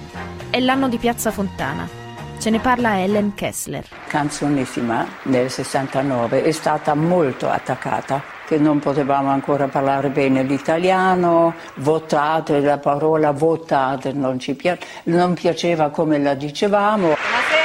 È 0.50 0.58
l'anno 0.60 0.88
di 0.88 0.98
Piazza 0.98 1.30
Fontana. 1.30 2.01
Ce 2.42 2.50
ne 2.50 2.58
parla 2.58 3.00
Ellen 3.00 3.34
Kessler. 3.34 3.86
Canzonissima 4.08 5.06
nel 5.26 5.48
69 5.48 6.42
è 6.42 6.50
stata 6.50 6.92
molto 6.92 7.48
attaccata, 7.48 8.20
che 8.48 8.58
non 8.58 8.80
potevamo 8.80 9.30
ancora 9.30 9.68
parlare 9.68 10.08
bene 10.08 10.42
l'italiano, 10.42 11.54
votate, 11.76 12.58
la 12.58 12.78
parola 12.78 13.30
votate 13.30 14.12
non 14.12 14.40
ci 14.40 14.56
pia- 14.56 14.76
non 15.04 15.34
piaceva 15.34 15.90
come 15.90 16.18
la 16.18 16.34
dicevamo. 16.34 17.14
Buonasera, 17.14 17.61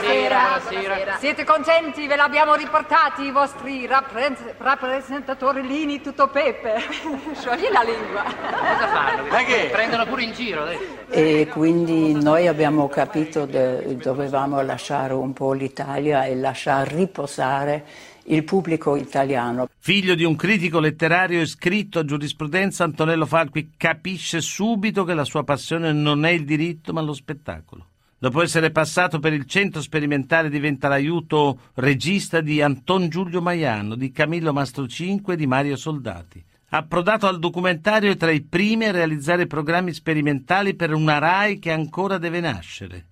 buonasera, 0.00 0.60
buonasera. 0.68 1.16
Siete 1.18 1.44
contenti? 1.44 2.06
Ve 2.06 2.16
l'abbiamo 2.16 2.54
riportati 2.54 3.22
i 3.22 3.30
vostri 3.30 3.86
rappre- 3.86 4.54
rappresentatori 4.58 5.66
Lini 5.66 6.00
tutto 6.00 6.28
Pepe. 6.28 6.80
Sciogli 7.34 7.68
la 7.72 7.82
lingua. 7.82 8.22
Cosa 8.22 8.88
fanno? 8.88 9.28
Ma 9.28 9.42
che? 9.44 9.68
Prendono 9.70 10.06
pure 10.06 10.24
in 10.24 10.32
giro, 10.32 10.64
dai. 10.64 10.78
E 11.08 11.48
quindi 11.50 12.12
noi 12.14 12.46
abbiamo 12.46 12.88
capito 12.88 13.46
che 13.46 13.96
dovevamo 14.00 14.60
lasciare 14.62 15.14
un 15.14 15.32
po' 15.32 15.52
l'Italia 15.52 16.24
e 16.24 16.36
lasciare 16.36 16.94
riposare 16.94 17.84
il 18.28 18.42
pubblico 18.44 18.96
italiano. 18.96 19.68
Figlio 19.78 20.14
di 20.14 20.24
un 20.24 20.34
critico 20.34 20.80
letterario 20.80 21.40
iscritto 21.40 22.00
a 22.00 22.04
giurisprudenza, 22.04 22.84
Antonello 22.84 23.24
Falqui 23.24 23.70
capisce 23.76 24.40
subito 24.40 25.04
che 25.04 25.14
la 25.14 25.24
sua 25.24 25.44
passione 25.44 25.92
non 25.92 26.24
è 26.24 26.30
il 26.30 26.44
diritto 26.44 26.92
ma 26.92 27.00
lo 27.00 27.12
spettacolo. 27.12 27.86
Dopo 28.18 28.40
essere 28.40 28.70
passato 28.70 29.18
per 29.18 29.34
il 29.34 29.44
centro 29.44 29.82
sperimentale 29.82 30.48
diventa 30.48 30.88
l'aiuto 30.88 31.58
regista 31.74 32.40
di 32.40 32.62
Anton 32.62 33.10
Giulio 33.10 33.42
Maiano, 33.42 33.94
di 33.94 34.10
Camillo 34.10 34.54
Mastrocinque 34.54 35.34
e 35.34 35.36
di 35.36 35.46
Mario 35.46 35.76
Soldati. 35.76 36.42
Approdato 36.70 37.26
al 37.26 37.38
documentario 37.38 38.10
è 38.10 38.16
tra 38.16 38.30
i 38.30 38.40
primi 38.40 38.86
a 38.86 38.90
realizzare 38.92 39.46
programmi 39.46 39.92
sperimentali 39.92 40.74
per 40.74 40.94
una 40.94 41.18
RAI 41.18 41.58
che 41.58 41.70
ancora 41.70 42.16
deve 42.16 42.40
nascere. 42.40 43.04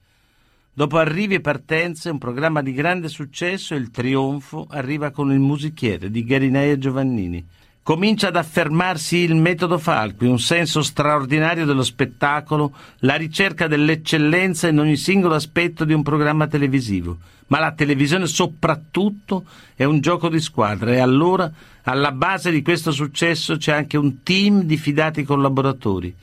Dopo 0.72 0.96
arrivi 0.96 1.34
e 1.34 1.40
partenze, 1.40 2.08
un 2.08 2.18
programma 2.18 2.62
di 2.62 2.72
grande 2.72 3.08
successo, 3.08 3.74
il 3.74 3.90
trionfo, 3.90 4.66
arriva 4.70 5.10
con 5.10 5.30
il 5.30 5.38
musichiere 5.38 6.10
di 6.10 6.24
Garinei 6.24 6.72
e 6.72 6.78
Giovannini. 6.78 7.46
Comincia 7.84 8.28
ad 8.28 8.36
affermarsi 8.36 9.18
il 9.18 9.36
metodo 9.36 9.76
Falqui, 9.76 10.26
un 10.26 10.40
senso 10.40 10.80
straordinario 10.80 11.66
dello 11.66 11.82
spettacolo, 11.82 12.74
la 13.00 13.14
ricerca 13.14 13.68
dell'eccellenza 13.68 14.68
in 14.68 14.78
ogni 14.80 14.96
singolo 14.96 15.34
aspetto 15.34 15.84
di 15.84 15.92
un 15.92 16.02
programma 16.02 16.46
televisivo. 16.46 17.18
Ma 17.48 17.58
la 17.58 17.72
televisione 17.72 18.26
soprattutto 18.26 19.44
è 19.74 19.84
un 19.84 20.00
gioco 20.00 20.30
di 20.30 20.40
squadra 20.40 20.92
e 20.92 20.98
allora 20.98 21.52
alla 21.82 22.10
base 22.10 22.50
di 22.50 22.62
questo 22.62 22.90
successo 22.90 23.58
c'è 23.58 23.72
anche 23.72 23.98
un 23.98 24.22
team 24.22 24.62
di 24.62 24.78
fidati 24.78 25.22
collaboratori. 25.22 26.16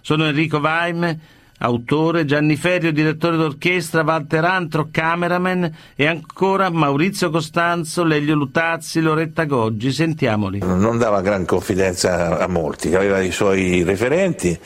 Sono 0.00 0.24
Enrico 0.24 0.60
Vaime, 0.60 1.18
autore, 1.58 2.24
Gianni 2.24 2.56
Ferrio, 2.56 2.92
direttore 2.92 3.36
d'orchestra, 3.36 4.02
Walter 4.02 4.44
Antro, 4.44 4.88
cameraman 4.90 5.70
e 5.94 6.06
ancora 6.06 6.70
Maurizio 6.70 7.30
Costanzo, 7.30 8.04
Lelio 8.04 8.34
Lutazzi, 8.34 9.00
Loretta 9.00 9.44
Goggi. 9.44 9.92
Sentiamoli. 9.92 10.60
Non 10.60 10.98
dava 10.98 11.20
gran 11.20 11.44
confidenza 11.44 12.38
a 12.38 12.46
molti, 12.46 12.94
aveva 12.94 13.20
i 13.20 13.30
suoi 13.30 13.82
referenti, 13.82 14.58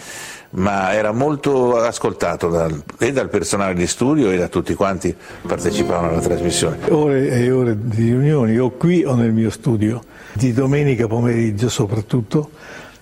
ma 0.51 0.93
era 0.93 1.13
molto 1.13 1.77
ascoltato 1.77 2.49
dal, 2.49 2.83
e 2.99 3.13
dal 3.13 3.29
personale 3.29 3.75
di 3.75 3.87
studio 3.87 4.31
e 4.31 4.37
da 4.37 4.49
tutti 4.49 4.75
quanti 4.75 5.15
partecipavano 5.47 6.13
alla 6.13 6.21
trasmissione. 6.21 6.79
Ore 6.89 7.29
e 7.29 7.51
ore 7.51 7.77
di 7.79 8.05
riunioni, 8.05 8.59
o 8.59 8.71
qui 8.71 9.05
o 9.05 9.15
nel 9.15 9.33
mio 9.33 9.51
studio, 9.51 10.03
di 10.35 10.53
domenica 10.53 11.07
pomeriggio 11.07 11.69
soprattutto, 11.69 12.51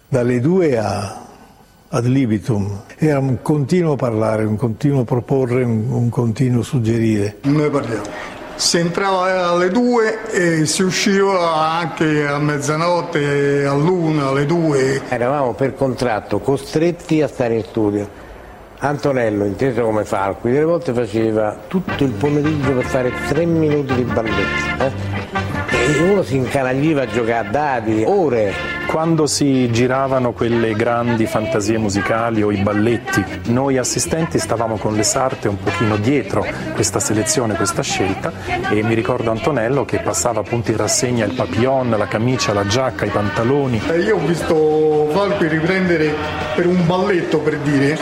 dalle 0.09 0.40
2 0.40 0.79
a 0.79 1.29
ad 1.92 2.07
libitum. 2.07 2.83
Era 2.96 3.18
un 3.18 3.38
continuo 3.42 3.96
parlare, 3.96 4.44
un 4.44 4.57
continuo 4.57 5.05
proporre, 5.05 5.64
un, 5.64 5.87
un 5.90 6.09
continuo 6.09 6.62
suggerire. 6.62 7.38
Noi 7.42 7.70
parliamo. 7.70 8.03
Si 8.55 8.76
entrava 8.76 9.48
alle 9.48 9.70
due 9.70 10.31
e 10.31 10.66
si 10.66 10.83
usciva 10.83 11.57
anche 11.79 12.26
a 12.26 12.38
mezzanotte, 12.38 13.64
all'una, 13.64 14.29
alle 14.29 14.44
due. 14.44 15.00
Eravamo 15.09 15.55
per 15.55 15.74
contratto 15.74 16.40
costretti 16.40 17.22
a 17.22 17.29
stare 17.29 17.57
in 17.57 17.64
studio. 17.64 18.09
Antonello, 18.83 19.44
inteso 19.44 19.83
come 19.83 20.05
Falqui, 20.05 20.50
delle 20.53 20.64
volte 20.64 20.92
faceva 20.92 21.57
tutto 21.66 22.05
il 22.05 22.12
pomeriggio 22.12 22.72
per 22.72 22.85
fare 22.85 23.12
tre 23.29 23.46
minuti 23.46 23.94
di 23.94 24.03
balletto. 24.03 24.85
Eh? 24.85 24.92
E 25.70 26.03
uno 26.03 26.22
si 26.22 26.37
incanagliva 26.37 27.03
a 27.03 27.07
giocare 27.07 27.48
a 27.48 27.50
dadi, 27.50 28.05
ore. 28.07 28.80
Quando 28.90 29.29
si 29.29 29.70
giravano 29.70 30.33
quelle 30.33 30.74
grandi 30.74 31.24
fantasie 31.24 31.79
musicali 31.79 32.42
o 32.42 32.50
i 32.50 32.57
balletti, 32.57 33.24
noi 33.44 33.79
assistenti 33.79 34.37
stavamo 34.40 34.79
con 34.79 34.94
le 34.94 35.05
sarte 35.05 35.46
un 35.46 35.62
pochino 35.62 35.96
dietro 35.96 36.44
questa 36.74 36.98
selezione, 36.98 37.55
questa 37.55 37.83
scelta 37.83 38.33
e 38.68 38.83
mi 38.83 38.94
ricordo 38.94 39.31
Antonello 39.31 39.85
che 39.85 40.00
passava 40.00 40.40
appunto 40.40 40.72
in 40.72 40.76
rassegna 40.76 41.24
il 41.24 41.35
papillon, 41.35 41.90
la 41.90 42.09
camicia, 42.09 42.53
la 42.53 42.66
giacca, 42.66 43.05
i 43.05 43.11
pantaloni. 43.11 43.81
Io 44.05 44.16
ho 44.16 44.26
visto 44.26 45.09
Falqui 45.12 45.46
riprendere 45.46 46.12
per 46.57 46.66
un 46.66 46.85
balletto 46.85 47.38
per 47.38 47.59
dire. 47.59 47.96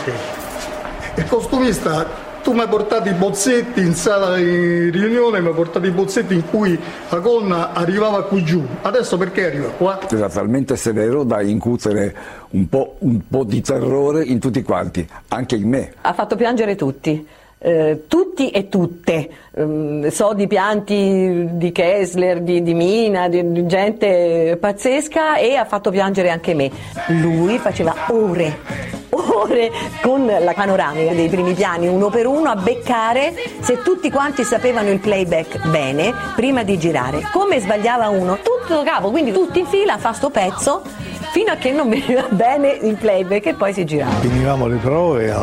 Il 1.13 1.25
costumista 1.27 2.28
tu 2.49 2.55
mi 2.55 2.61
hai 2.61 2.67
portato 2.67 3.07
i 3.07 3.13
bozzetti 3.13 3.79
in 3.79 3.93
sala 3.93 4.35
di 4.35 4.89
riunione, 4.89 5.39
mi 5.39 5.49
hai 5.49 5.53
portato 5.53 5.85
i 5.85 5.91
bozzetti 5.91 6.33
in 6.33 6.49
cui 6.49 6.79
la 7.09 7.19
gonna 7.19 7.73
arrivava 7.73 8.23
qui 8.23 8.43
giù. 8.43 8.65
Adesso 8.81 9.19
perché 9.19 9.45
arriva 9.45 9.67
qua? 9.67 9.99
Era 10.09 10.29
talmente 10.29 10.75
severo 10.75 11.23
da 11.23 11.43
incutere 11.43 12.15
un 12.49 12.67
po', 12.67 12.95
un 13.01 13.21
po' 13.27 13.43
di 13.43 13.61
terrore 13.61 14.23
in 14.23 14.39
tutti 14.39 14.63
quanti, 14.63 15.07
anche 15.27 15.57
in 15.57 15.69
me. 15.69 15.93
Ha 16.01 16.13
fatto 16.13 16.35
piangere 16.35 16.75
tutti. 16.75 17.23
Eh, 17.61 18.05
tutti 18.07 18.51
e 18.51 18.69
tutte, 18.69 19.29
Mm, 19.59 20.07
so 20.07 20.33
di 20.33 20.47
pianti 20.47 21.47
di 21.51 21.71
Kessler, 21.73 22.41
di, 22.41 22.63
di 22.63 22.73
Mina, 22.73 23.27
di, 23.27 23.51
di 23.51 23.65
gente 23.65 24.57
pazzesca 24.57 25.35
e 25.35 25.55
ha 25.55 25.65
fatto 25.65 25.91
piangere 25.91 26.29
anche 26.29 26.53
me. 26.53 26.71
Lui 27.07 27.57
faceva 27.57 27.93
ore, 28.07 28.59
ore 29.09 29.69
con 30.01 30.25
la 30.25 30.53
panoramica 30.53 31.13
dei 31.13 31.27
primi 31.27 31.53
piani 31.55 31.87
uno 31.87 32.09
per 32.09 32.25
uno 32.25 32.49
a 32.49 32.55
beccare 32.55 33.33
se 33.59 33.81
tutti 33.81 34.09
quanti 34.09 34.45
sapevano 34.45 34.91
il 34.91 34.99
playback 34.99 35.67
bene 35.67 36.13
prima 36.35 36.63
di 36.63 36.77
girare. 36.77 37.27
Come 37.33 37.59
sbagliava 37.59 38.07
uno, 38.07 38.37
tutto 38.37 38.81
capo, 38.83 39.09
quindi 39.11 39.33
tutti 39.33 39.59
in 39.59 39.65
fila 39.65 39.97
fa 39.97 40.13
sto 40.13 40.29
pezzo 40.29 40.83
fino 41.31 41.51
a 41.51 41.55
che 41.55 41.71
non 41.71 41.89
veniva 41.89 42.27
bene 42.31 42.71
il 42.81 42.95
playback 42.95 43.45
e 43.47 43.53
poi 43.53 43.73
si 43.73 43.85
girava. 43.85 44.19
Finivamo 44.19 44.67
le 44.67 44.77
prove, 44.77 45.33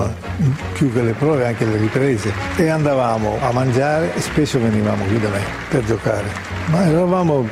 più 0.73 0.93
che 0.93 1.03
le 1.03 1.13
prove 1.13 1.47
anche 1.47 1.65
le 1.65 1.77
riprese 1.77 2.33
e 2.57 2.69
andavamo 2.69 3.39
a 3.41 3.53
mangiare 3.53 4.15
e 4.15 4.21
spesso 4.21 4.61
venivamo 4.61 5.05
qui 5.05 5.21
da 5.21 5.29
me 5.29 5.41
per 5.69 5.85
giocare. 5.85 6.25
Ma 6.67 6.85
eravamo 6.85 7.49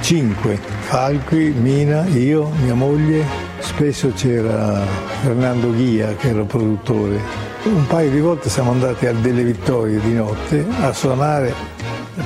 cinque, 0.00 0.58
Falqui, 0.80 1.54
Mina, 1.56 2.04
io, 2.06 2.50
mia 2.62 2.74
moglie, 2.74 3.24
spesso 3.58 4.12
c'era 4.14 4.80
Fernando 5.22 5.70
Ghia 5.72 6.14
che 6.16 6.28
era 6.28 6.42
produttore. 6.42 7.50
Un 7.64 7.86
paio 7.86 8.10
di 8.10 8.20
volte 8.20 8.48
siamo 8.48 8.72
andati 8.72 9.06
a 9.06 9.12
delle 9.12 9.44
vittorie 9.44 10.00
di 10.00 10.14
notte 10.14 10.66
a 10.80 10.92
suonare 10.92 11.54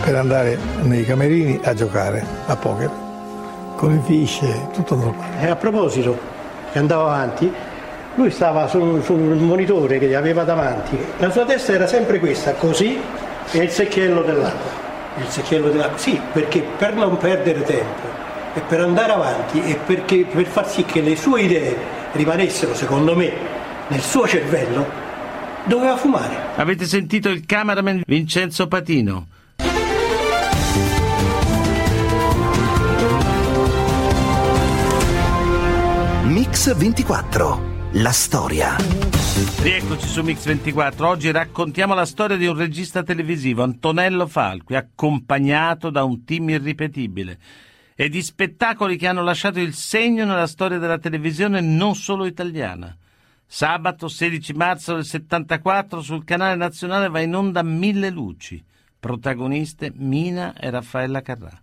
per 0.03 0.16
andare 0.16 0.59
nei 0.83 1.05
camerini 1.05 1.61
a 1.62 1.75
giocare 1.75 2.25
a 2.47 2.57
poker 2.57 3.06
con 3.77 3.93
le 3.93 4.01
fisce, 4.05 4.69
tutto 4.73 4.97
normale. 4.97 5.41
E 5.41 5.47
a 5.49 5.57
proposito, 5.57 6.19
che 6.73 6.79
andava 6.79 7.15
avanti, 7.15 7.53
lui 8.17 8.31
stava 8.31 8.67
sul, 8.67 9.03
sul 9.05 9.21
monitore 9.21 9.99
che 9.99 10.17
aveva 10.17 10.43
davanti, 10.43 10.99
la 11.19 11.31
sua 11.31 11.45
testa 11.45 11.73
era 11.73 11.87
sempre 11.87 12.19
questa, 12.19 12.55
così, 12.55 12.99
e 13.53 13.59
il 13.59 13.71
secchiello 13.71 14.23
dell'acqua. 14.23 14.85
Il 15.19 15.29
secchiello 15.29 15.69
dell'acqua, 15.69 15.99
sì, 15.99 16.21
perché 16.33 16.65
per 16.77 16.95
non 16.95 17.17
perdere 17.17 17.62
tempo 17.62 18.25
e 18.55 18.61
per 18.61 18.81
andare 18.81 19.12
avanti 19.12 19.62
e 19.62 19.79
perché, 19.85 20.27
per 20.31 20.47
far 20.47 20.69
sì 20.69 20.85
che 20.85 21.01
le 21.03 21.15
sue 21.15 21.43
idee 21.43 21.77
rimanessero, 22.12 22.75
secondo 22.75 23.15
me, 23.15 23.31
nel 23.89 24.01
suo 24.01 24.27
cervello, 24.27 24.85
doveva 25.65 25.97
fumare. 25.97 26.35
Avete 26.57 26.87
sentito 26.87 27.29
il 27.29 27.45
cameraman 27.45 28.03
Vincenzo 28.07 28.67
Patino? 28.67 29.27
Mix 36.66 36.79
24. 36.79 37.90
La 37.92 38.11
storia. 38.11 38.74
Rieccoci 39.62 40.09
su 40.09 40.22
Mix 40.24 40.44
24. 40.46 41.07
Oggi 41.07 41.31
raccontiamo 41.31 41.94
la 41.94 42.05
storia 42.05 42.37
di 42.37 42.46
un 42.46 42.57
regista 42.57 43.05
televisivo, 43.05 43.62
Antonello 43.62 44.26
Falqui, 44.26 44.74
accompagnato 44.74 45.90
da 45.90 46.02
un 46.02 46.24
team 46.24 46.48
irripetibile 46.48 47.38
e 47.94 48.09
di 48.09 48.20
spettacoli 48.20 48.96
che 48.96 49.07
hanno 49.07 49.22
lasciato 49.22 49.61
il 49.61 49.74
segno 49.74 50.24
nella 50.24 50.48
storia 50.48 50.79
della 50.79 50.98
televisione 50.98 51.61
non 51.61 51.94
solo 51.94 52.26
italiana. 52.26 52.96
Sabato 53.46 54.09
16 54.09 54.52
marzo 54.55 54.94
del 54.94 55.05
74 55.05 56.00
sul 56.00 56.24
canale 56.24 56.57
nazionale 56.57 57.09
va 57.09 57.20
in 57.20 57.37
onda 57.37 57.62
Mille 57.62 58.11
Luci. 58.11 58.61
Protagoniste 58.98 59.92
Mina 59.94 60.52
e 60.55 60.68
Raffaella 60.70 61.22
Carrà. 61.22 61.62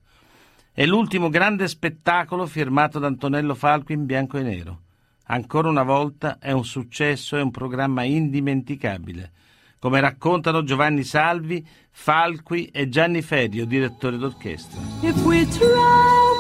È 0.72 0.86
l'ultimo 0.86 1.28
grande 1.28 1.68
spettacolo 1.68 2.46
firmato 2.46 3.00
da 3.00 3.08
Antonello 3.08 3.54
Falqui 3.54 3.96
in 3.96 4.06
bianco 4.06 4.38
e 4.38 4.44
nero. 4.44 4.83
Ancora 5.26 5.70
una 5.70 5.84
volta 5.84 6.38
è 6.38 6.52
un 6.52 6.66
successo 6.66 7.38
e 7.38 7.42
un 7.42 7.50
programma 7.50 8.04
indimenticabile, 8.04 9.32
come 9.80 10.02
raccontano 10.02 10.64
Giovanni 10.64 11.04
Salvi, 11.04 11.66
Falqui 11.92 12.66
e 12.66 12.90
Gianni 12.90 13.22
Ferio, 13.22 13.66
direttore 13.66 14.18
d'orchestra. 14.18 14.82
If 15.02 15.16
we 15.24 15.48
try, 15.48 15.64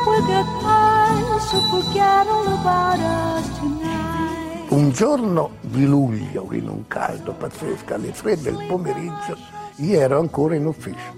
we'll 0.05 0.25
get 0.25 0.45
by, 0.61 1.39
so 1.39 1.59
forget 1.69 2.27
all 2.27 2.47
about 2.47 2.99
us 2.99 3.57
tonight. 3.57 4.71
Un 4.71 4.91
giorno 4.91 5.51
di 5.61 5.85
luglio, 5.85 6.49
in 6.51 6.67
un 6.67 6.85
caldo 6.87 7.31
pazzesco, 7.33 7.93
alle 7.93 8.11
tre 8.11 8.37
del 8.37 8.65
pomeriggio, 8.67 9.37
io 9.77 9.99
ero 9.99 10.19
ancora 10.19 10.55
in 10.55 10.65
ufficio. 10.65 11.15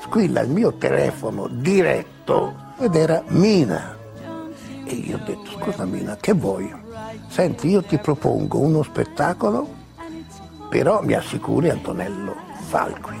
Squilla 0.00 0.42
il 0.42 0.50
mio 0.50 0.74
telefono 0.74 1.48
diretto 1.48 2.54
ed 2.78 2.94
era 2.94 3.22
Mina. 3.28 3.96
E 4.88 4.94
io 4.94 5.16
ho 5.16 5.20
detto, 5.24 5.50
scusa 5.50 5.84
Mina, 5.84 6.16
che 6.16 6.32
vuoi? 6.32 6.72
Senti, 7.26 7.68
io 7.68 7.82
ti 7.82 7.98
propongo 7.98 8.60
uno 8.60 8.84
spettacolo, 8.84 9.68
però 10.68 11.02
mi 11.02 11.14
assicuri 11.14 11.70
Antonello 11.70 12.36
Falqui. 12.68 13.16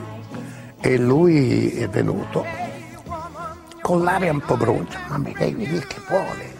E 0.78 0.96
lui 0.96 1.70
è 1.70 1.88
venuto 1.88 2.44
con 3.82 4.04
l'aria 4.04 4.30
un 4.30 4.40
po' 4.40 4.56
brucia, 4.56 5.00
ma 5.08 5.18
mi 5.18 5.34
devi 5.36 5.66
dire 5.66 5.86
che 5.86 6.00
vuole, 6.08 6.54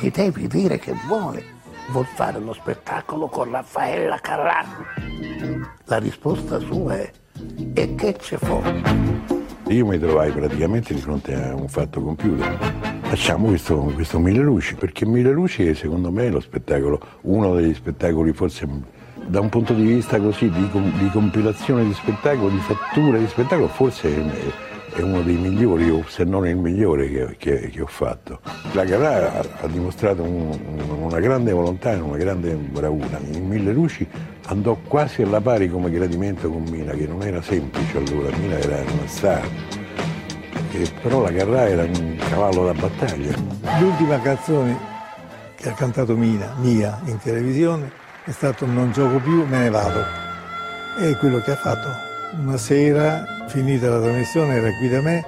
mi 0.00 0.10
devi 0.10 0.48
dire 0.48 0.78
che 0.78 0.94
vuole. 1.06 1.52
Vuol 1.90 2.06
fare 2.06 2.38
uno 2.38 2.54
spettacolo 2.54 3.28
con 3.28 3.50
Raffaella 3.52 4.18
Carrà. 4.18 4.64
La 5.84 5.98
risposta 5.98 6.58
sua 6.58 6.96
è, 6.96 7.10
e 7.74 7.94
che 7.94 8.14
c'è 8.14 8.36
fuori? 8.38 8.82
Io 9.68 9.86
mi 9.86 9.98
trovai 9.98 10.32
praticamente 10.32 10.92
di 10.92 11.00
fronte 11.00 11.34
a 11.34 11.54
un 11.54 11.68
fatto 11.68 12.00
compiuto. 12.00 12.93
Facciamo 13.16 13.46
questo, 13.46 13.76
questo 13.94 14.18
Mille 14.18 14.42
Luci, 14.42 14.74
perché 14.74 15.06
Mille 15.06 15.30
Luci 15.30 15.68
è 15.68 15.74
secondo 15.74 16.10
me 16.10 16.28
lo 16.30 16.40
spettacolo, 16.40 17.00
uno 17.20 17.54
degli 17.54 17.72
spettacoli 17.72 18.32
forse 18.32 18.66
da 19.28 19.38
un 19.38 19.48
punto 19.50 19.72
di 19.72 19.84
vista 19.84 20.18
così 20.18 20.50
di, 20.50 20.68
di 20.98 21.08
compilazione 21.12 21.84
di 21.84 21.94
spettacolo, 21.94 22.48
di 22.48 22.58
fattura 22.58 23.16
di 23.16 23.28
spettacolo, 23.28 23.68
forse 23.68 24.08
è, 24.16 24.96
è 24.96 25.02
uno 25.02 25.22
dei 25.22 25.36
migliori, 25.36 25.88
o 25.90 26.02
se 26.08 26.24
non 26.24 26.44
il 26.48 26.56
migliore 26.56 27.08
che, 27.08 27.36
che- 27.38 27.70
che 27.70 27.80
ho 27.82 27.86
fatto. 27.86 28.40
La 28.72 28.84
Carrà 28.84 29.44
ha, 29.60 29.66
dimostrato 29.68 30.24
un- 30.24 30.58
una 31.00 31.20
grande 31.20 31.52
volontà 31.52 31.92
e 31.92 32.00
una 32.00 32.16
grande 32.16 32.52
bravura. 32.54 33.20
In 33.30 33.46
Mille 33.46 33.72
Luci 33.72 34.04
andò 34.46 34.76
quasi 34.88 35.22
alla 35.22 35.40
pari 35.40 35.70
come 35.70 35.88
gradimento 35.88 36.50
con 36.50 36.64
Mina, 36.68 36.90
che 36.94 37.06
non 37.06 37.22
era 37.22 37.40
semplice 37.40 37.96
allora, 37.96 38.36
Mina 38.38 38.58
era 38.58 38.80
una 38.80 39.06
star. 39.06 39.48
E 40.76 40.90
però 41.00 41.22
la 41.22 41.32
Carrà 41.32 41.68
era 41.68 41.84
un 41.84 42.16
cavallo 42.28 42.64
da 42.64 42.74
battaglia. 42.74 43.32
L'ultima 43.78 44.20
canzone 44.20 44.76
che 45.54 45.68
ha 45.68 45.72
cantato 45.72 46.16
Mina, 46.16 46.52
mia, 46.58 47.00
in 47.04 47.16
televisione 47.18 47.92
è 48.24 48.32
stato 48.32 48.66
Non 48.66 48.90
gioco 48.90 49.18
più, 49.18 49.46
me 49.46 49.58
ne 49.58 49.70
vado. 49.70 50.00
È 50.98 51.16
quello 51.18 51.40
che 51.42 51.52
ha 51.52 51.56
fatto. 51.56 51.88
Una 52.40 52.56
sera, 52.56 53.24
finita 53.46 53.88
la 53.88 54.00
trasmissione, 54.00 54.56
era 54.56 54.76
qui 54.76 54.88
da 54.88 55.00
me, 55.00 55.24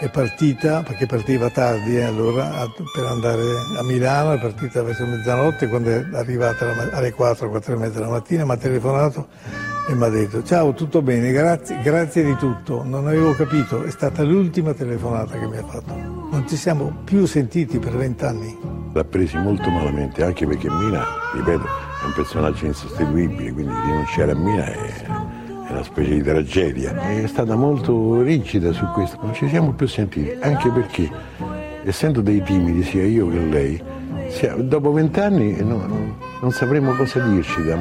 è 0.00 0.08
partita, 0.08 0.82
perché 0.82 1.06
partiva 1.06 1.48
tardi 1.48 1.98
eh, 1.98 2.02
allora, 2.02 2.50
per 2.92 3.04
andare 3.04 3.40
a 3.78 3.84
Milano, 3.84 4.32
è 4.32 4.40
partita 4.40 4.82
verso 4.82 5.06
mezzanotte, 5.06 5.68
quando 5.68 5.90
è 5.90 6.04
arrivata 6.14 6.66
alle 6.90 7.12
4, 7.12 7.48
4 7.48 7.74
e 7.74 7.76
mezza 7.76 8.00
della 8.00 8.10
mattina, 8.10 8.44
mi 8.44 8.50
ha 8.50 8.56
telefonato 8.56 9.28
e 9.88 9.94
mi 9.94 10.04
ha 10.04 10.08
detto 10.08 10.42
ciao, 10.44 10.72
tutto 10.74 11.02
bene, 11.02 11.32
grazie, 11.32 11.80
grazie 11.82 12.22
di 12.22 12.36
tutto, 12.36 12.84
non 12.84 13.06
avevo 13.08 13.32
capito, 13.34 13.82
è 13.82 13.90
stata 13.90 14.22
l'ultima 14.22 14.72
telefonata 14.74 15.36
che 15.38 15.46
mi 15.46 15.56
ha 15.56 15.64
fatto. 15.64 15.92
Non 15.94 16.44
ci 16.46 16.56
siamo 16.56 16.98
più 17.04 17.26
sentiti 17.26 17.78
per 17.78 17.96
vent'anni. 17.96 18.56
L'ha 18.92 19.04
presi 19.04 19.36
molto 19.38 19.68
malamente, 19.70 20.22
anche 20.22 20.46
perché 20.46 20.70
Mina, 20.70 21.04
ripeto, 21.34 21.64
è 21.64 22.04
un 22.06 22.12
personaggio 22.14 22.66
insostituibile, 22.66 23.52
quindi 23.52 23.72
rinunciare 23.84 24.30
a 24.30 24.36
Mina 24.36 24.66
è, 24.66 25.04
è 25.66 25.70
una 25.70 25.82
specie 25.82 26.14
di 26.14 26.22
tragedia. 26.22 26.94
È 26.94 27.26
stata 27.26 27.56
molto 27.56 28.22
rigida 28.22 28.72
su 28.72 28.86
questo, 28.92 29.18
non 29.22 29.34
ci 29.34 29.48
siamo 29.48 29.72
più 29.72 29.88
sentiti, 29.88 30.36
anche 30.40 30.70
perché, 30.70 31.10
essendo 31.84 32.20
dei 32.20 32.42
timidi 32.42 32.82
sia 32.84 33.04
io 33.04 33.28
che 33.28 33.38
lei, 33.38 33.82
dopo 34.58 34.92
vent'anni 34.92 35.56
no- 35.62 35.86
no- 35.86 36.16
non 36.40 36.50
sapremo 36.52 36.94
cosa 36.94 37.20
dirci 37.20 37.62
da 37.64 37.76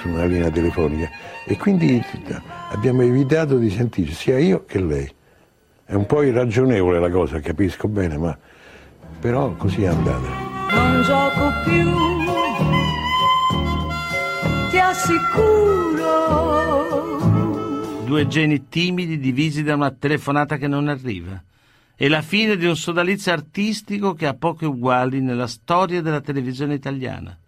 su 0.00 0.08
una 0.08 0.24
linea 0.24 0.50
telefonica 0.50 1.08
e 1.44 1.56
quindi 1.56 2.02
abbiamo 2.70 3.02
evitato 3.02 3.56
di 3.56 3.70
sentirci 3.70 4.14
sia 4.14 4.38
io 4.38 4.64
che 4.64 4.80
lei. 4.80 5.10
È 5.84 5.94
un 5.94 6.06
po' 6.06 6.22
irragionevole 6.22 7.00
la 7.00 7.10
cosa, 7.10 7.40
capisco 7.40 7.88
bene, 7.88 8.16
ma 8.16 8.38
però 9.18 9.54
così 9.56 9.82
è 9.82 9.88
andata. 9.88 10.28
Non 10.72 11.02
gioco 11.02 11.50
più, 11.64 11.90
ti 14.70 14.78
assicuro. 14.78 15.58
Due 18.04 18.26
geni 18.26 18.68
timidi 18.68 19.18
divisi 19.18 19.62
da 19.62 19.74
una 19.74 19.90
telefonata 19.90 20.56
che 20.56 20.68
non 20.68 20.88
arriva. 20.88 21.42
È 21.94 22.08
la 22.08 22.22
fine 22.22 22.56
di 22.56 22.66
un 22.66 22.76
sodalizio 22.76 23.32
artistico 23.32 24.14
che 24.14 24.26
ha 24.26 24.34
poche 24.34 24.66
uguali 24.66 25.20
nella 25.20 25.46
storia 25.46 26.00
della 26.00 26.20
televisione 26.20 26.74
italiana. 26.74 27.38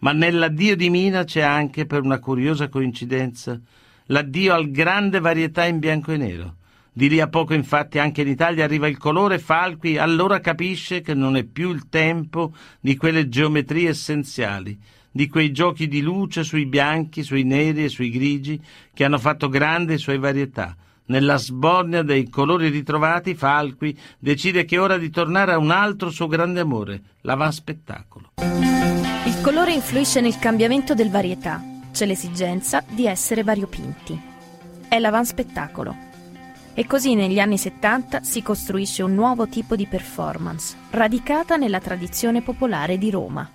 Ma 0.00 0.12
nell'addio 0.12 0.76
di 0.76 0.90
Mina 0.90 1.24
c'è 1.24 1.40
anche, 1.40 1.86
per 1.86 2.02
una 2.02 2.20
curiosa 2.20 2.68
coincidenza, 2.68 3.60
l'addio 4.06 4.54
al 4.54 4.70
grande 4.70 5.18
varietà 5.18 5.64
in 5.64 5.78
bianco 5.78 6.12
e 6.12 6.16
nero. 6.16 6.54
Di 6.92 7.08
lì 7.08 7.20
a 7.20 7.28
poco, 7.28 7.54
infatti, 7.54 7.98
anche 7.98 8.22
in 8.22 8.28
Italia 8.28 8.64
arriva 8.64 8.88
il 8.88 8.96
colore 8.96 9.38
Falqui, 9.38 9.98
allora 9.98 10.40
capisce 10.40 11.00
che 11.00 11.14
non 11.14 11.36
è 11.36 11.44
più 11.44 11.70
il 11.70 11.88
tempo 11.88 12.52
di 12.80 12.96
quelle 12.96 13.28
geometrie 13.28 13.90
essenziali, 13.90 14.78
di 15.10 15.28
quei 15.28 15.52
giochi 15.52 15.88
di 15.88 16.00
luce 16.00 16.42
sui 16.42 16.66
bianchi, 16.66 17.22
sui 17.22 17.44
neri 17.44 17.84
e 17.84 17.88
sui 17.88 18.10
grigi 18.10 18.60
che 18.92 19.04
hanno 19.04 19.18
fatto 19.18 19.48
grande 19.48 19.94
i 19.94 19.98
suoi 19.98 20.18
varietà. 20.18 20.76
Nella 21.06 21.36
sbornia 21.36 22.02
dei 22.02 22.28
colori 22.28 22.68
ritrovati, 22.68 23.34
Falqui 23.34 23.96
decide 24.18 24.64
che 24.64 24.76
è 24.76 24.80
ora 24.80 24.98
di 24.98 25.10
tornare 25.10 25.52
a 25.52 25.58
un 25.58 25.70
altro 25.70 26.10
suo 26.10 26.26
grande 26.26 26.60
amore, 26.60 27.00
l'avanspettacolo. 27.22 28.32
Il 29.28 29.42
colore 29.42 29.72
influisce 29.72 30.22
nel 30.22 30.38
cambiamento 30.38 30.94
del 30.94 31.10
varietà. 31.10 31.62
C'è 31.92 32.06
l'esigenza 32.06 32.82
di 32.88 33.06
essere 33.06 33.42
variopinti. 33.42 34.18
È 34.88 34.98
l'avanspettacolo. 34.98 35.94
E 36.72 36.86
così 36.86 37.14
negli 37.14 37.38
anni 37.38 37.58
70 37.58 38.22
si 38.22 38.40
costruisce 38.40 39.02
un 39.02 39.12
nuovo 39.12 39.46
tipo 39.46 39.76
di 39.76 39.84
performance, 39.84 40.74
radicata 40.88 41.56
nella 41.56 41.78
tradizione 41.78 42.40
popolare 42.40 42.96
di 42.96 43.10
Roma. 43.10 43.46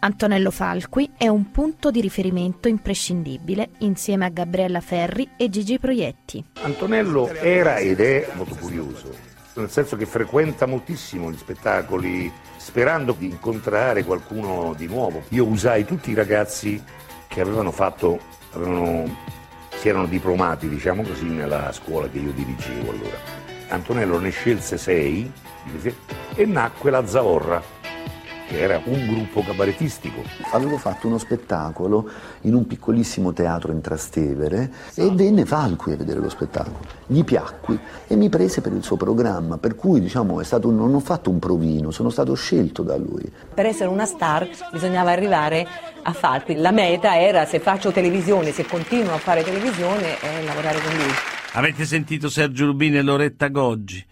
Antonello 0.00 0.50
Falqui 0.50 1.12
è 1.16 1.28
un 1.28 1.52
punto 1.52 1.92
di 1.92 2.00
riferimento 2.00 2.66
imprescindibile 2.66 3.70
insieme 3.78 4.24
a 4.24 4.30
Gabriella 4.30 4.80
Ferri 4.80 5.28
e 5.36 5.48
Gigi 5.48 5.78
Proietti. 5.78 6.44
Antonello 6.62 7.32
era 7.32 7.76
ed 7.76 8.00
è 8.00 8.28
molto 8.34 8.56
curioso, 8.56 9.14
nel 9.54 9.70
senso 9.70 9.94
che 9.94 10.04
frequenta 10.04 10.66
moltissimo 10.66 11.30
gli 11.30 11.36
spettacoli 11.36 12.32
sperando 12.66 13.14
di 13.16 13.26
incontrare 13.26 14.02
qualcuno 14.02 14.74
di 14.76 14.88
nuovo. 14.88 15.22
Io 15.28 15.46
usai 15.46 15.84
tutti 15.84 16.10
i 16.10 16.14
ragazzi 16.14 16.82
che 17.28 17.40
avevano 17.40 17.70
fatto, 17.70 18.18
avevano- 18.54 19.16
si 19.78 19.88
erano 19.88 20.06
diplomati, 20.06 20.68
diciamo 20.68 21.02
così, 21.04 21.26
nella 21.26 21.70
scuola 21.70 22.08
che 22.08 22.18
io 22.18 22.32
dirigevo 22.32 22.90
allora. 22.90 23.16
Antonello 23.68 24.18
ne 24.18 24.30
scelse 24.30 24.78
sei 24.78 25.30
e 26.34 26.44
nacque 26.44 26.90
la 26.90 27.06
Zavorra, 27.06 27.62
che 28.46 28.60
era 28.60 28.80
un 28.84 29.06
gruppo 29.06 29.42
cabaretistico. 29.42 30.22
Avevo 30.52 30.78
fatto 30.78 31.06
uno 31.06 31.18
spettacolo 31.18 32.08
in 32.42 32.54
un 32.54 32.66
piccolissimo 32.66 33.32
teatro 33.32 33.72
in 33.72 33.80
Trastevere 33.80 34.70
e 34.94 35.10
venne 35.10 35.44
Falqui 35.44 35.92
a 35.92 35.96
vedere 35.96 36.20
lo 36.20 36.28
spettacolo. 36.28 36.78
Gli 37.06 37.24
piacqui 37.24 37.78
e 38.06 38.16
mi 38.16 38.28
prese 38.28 38.60
per 38.60 38.72
il 38.72 38.82
suo 38.82 38.96
programma, 38.96 39.58
per 39.58 39.74
cui 39.74 40.00
diciamo, 40.00 40.40
è 40.40 40.44
stato 40.44 40.68
un- 40.68 40.76
non 40.76 40.94
ho 40.94 41.00
fatto 41.00 41.30
un 41.30 41.38
provino, 41.38 41.90
sono 41.90 42.10
stato 42.10 42.34
scelto 42.34 42.82
da 42.82 42.96
lui. 42.96 43.30
Per 43.54 43.66
essere 43.66 43.88
una 43.88 44.04
star 44.06 44.48
bisognava 44.72 45.10
arrivare 45.10 45.66
a 46.02 46.12
Falqui. 46.12 46.54
La 46.56 46.70
meta 46.70 47.20
era 47.20 47.44
se 47.46 47.58
faccio 47.58 47.90
televisione, 47.90 48.52
se 48.52 48.64
continuo 48.66 49.12
a 49.12 49.18
fare 49.18 49.42
televisione, 49.42 50.18
è 50.20 50.42
lavorare 50.44 50.80
con 50.80 50.92
lui. 50.94 51.10
Avete 51.52 51.84
sentito 51.84 52.28
Sergio 52.28 52.66
Rubini 52.66 52.98
e 52.98 53.02
Loretta 53.02 53.48
Goggi. 53.48 54.04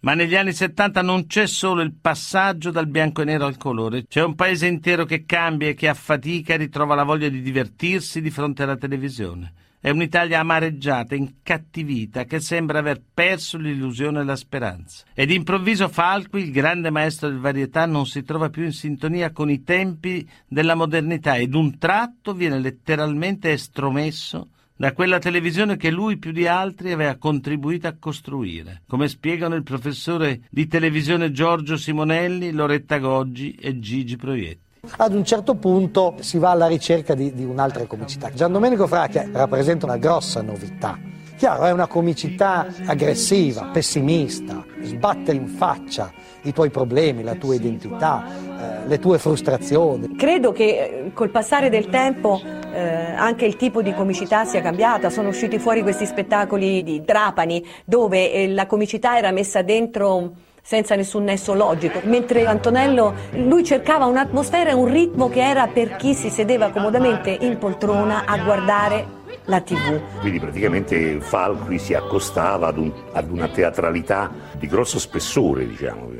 Ma 0.00 0.14
negli 0.14 0.36
anni 0.36 0.52
70 0.52 1.02
non 1.02 1.26
c'è 1.26 1.48
solo 1.48 1.82
il 1.82 1.92
passaggio 1.92 2.70
dal 2.70 2.86
bianco 2.86 3.22
e 3.22 3.24
nero 3.24 3.46
al 3.46 3.56
colore, 3.56 4.06
c'è 4.06 4.22
un 4.22 4.36
paese 4.36 4.68
intero 4.68 5.04
che 5.04 5.24
cambia 5.24 5.68
e 5.68 5.74
che 5.74 5.88
a 5.88 5.94
fatica 5.94 6.56
ritrova 6.56 6.94
la 6.94 7.02
voglia 7.02 7.28
di 7.28 7.42
divertirsi 7.42 8.20
di 8.20 8.30
fronte 8.30 8.62
alla 8.62 8.76
televisione. 8.76 9.54
È 9.80 9.90
un'Italia 9.90 10.40
amareggiata, 10.40 11.16
incattivita, 11.16 12.24
che 12.24 12.38
sembra 12.38 12.78
aver 12.78 13.00
perso 13.12 13.58
l'illusione 13.58 14.20
e 14.20 14.24
la 14.24 14.36
speranza. 14.36 15.04
Ed 15.14 15.32
improvviso 15.32 15.88
Falqui, 15.88 16.42
il 16.42 16.52
grande 16.52 16.90
maestro 16.90 17.28
del 17.28 17.38
varietà, 17.38 17.86
non 17.86 18.06
si 18.06 18.22
trova 18.22 18.50
più 18.50 18.64
in 18.64 18.72
sintonia 18.72 19.32
con 19.32 19.50
i 19.50 19.62
tempi 19.62 20.28
della 20.46 20.74
modernità 20.76 21.36
ed 21.36 21.54
un 21.54 21.76
tratto 21.78 22.34
viene 22.34 22.58
letteralmente 22.60 23.50
estromesso 23.50 24.50
da 24.78 24.92
quella 24.92 25.18
televisione 25.18 25.76
che 25.76 25.90
lui 25.90 26.18
più 26.18 26.30
di 26.30 26.46
altri 26.46 26.92
aveva 26.92 27.16
contribuito 27.16 27.88
a 27.88 27.96
costruire, 27.98 28.82
come 28.86 29.08
spiegano 29.08 29.56
il 29.56 29.64
professore 29.64 30.42
di 30.48 30.68
televisione 30.68 31.32
Giorgio 31.32 31.76
Simonelli, 31.76 32.52
Loretta 32.52 32.98
Goggi 32.98 33.58
e 33.60 33.80
Gigi 33.80 34.16
Proietti. 34.16 34.60
Ad 34.98 35.14
un 35.14 35.24
certo 35.24 35.56
punto 35.56 36.14
si 36.20 36.38
va 36.38 36.50
alla 36.50 36.68
ricerca 36.68 37.14
di, 37.14 37.34
di 37.34 37.42
un'altra 37.42 37.86
comicità. 37.86 38.30
Gian 38.32 38.52
Domenico 38.52 38.86
Fracchia 38.86 39.28
rappresenta 39.32 39.84
una 39.84 39.96
grossa 39.96 40.42
novità. 40.42 40.96
Chiaro, 41.36 41.64
è 41.64 41.72
una 41.72 41.88
comicità 41.88 42.66
aggressiva, 42.86 43.70
pessimista, 43.72 44.64
sbatte 44.80 45.32
in 45.32 45.48
faccia 45.48 46.12
i 46.42 46.52
tuoi 46.52 46.70
problemi, 46.70 47.24
la 47.24 47.34
tua 47.34 47.56
identità, 47.56 48.82
eh, 48.84 48.86
le 48.86 48.98
tue 49.00 49.18
frustrazioni. 49.18 50.14
Credo 50.16 50.52
che 50.52 50.64
eh, 51.04 51.12
col 51.12 51.30
passare 51.30 51.68
del 51.68 51.88
tempo 51.88 52.40
eh, 52.78 53.12
anche 53.16 53.44
il 53.44 53.56
tipo 53.56 53.82
di 53.82 53.92
comicità 53.92 54.44
sia 54.44 54.60
cambiata, 54.60 55.10
sono 55.10 55.30
usciti 55.30 55.58
fuori 55.58 55.82
questi 55.82 56.06
spettacoli 56.06 56.84
di 56.84 57.04
Trapani 57.04 57.66
dove 57.84 58.32
eh, 58.32 58.48
la 58.48 58.66
comicità 58.66 59.18
era 59.18 59.32
messa 59.32 59.62
dentro 59.62 60.32
senza 60.62 60.94
nessun 60.94 61.24
nesso 61.24 61.54
logico, 61.54 62.00
mentre 62.04 62.44
Antonello 62.44 63.14
lui 63.32 63.64
cercava 63.64 64.04
un'atmosfera 64.04 64.70
e 64.70 64.74
un 64.74 64.84
ritmo 64.84 65.28
che 65.28 65.40
era 65.40 65.66
per 65.66 65.96
chi 65.96 66.14
si 66.14 66.28
sedeva 66.28 66.70
comodamente 66.70 67.36
in 67.40 67.56
poltrona 67.58 68.24
a 68.26 68.36
guardare 68.38 69.17
la 69.48 69.60
tv. 69.60 70.00
Quindi 70.20 70.38
praticamente 70.38 71.20
Falqui 71.20 71.78
si 71.78 71.94
accostava 71.94 72.68
ad, 72.68 72.78
un- 72.78 72.92
ad 73.12 73.30
una 73.30 73.48
teatralità 73.48 74.30
di 74.58 74.66
grosso 74.66 74.98
spessore, 74.98 75.66
diciamo. 75.66 76.10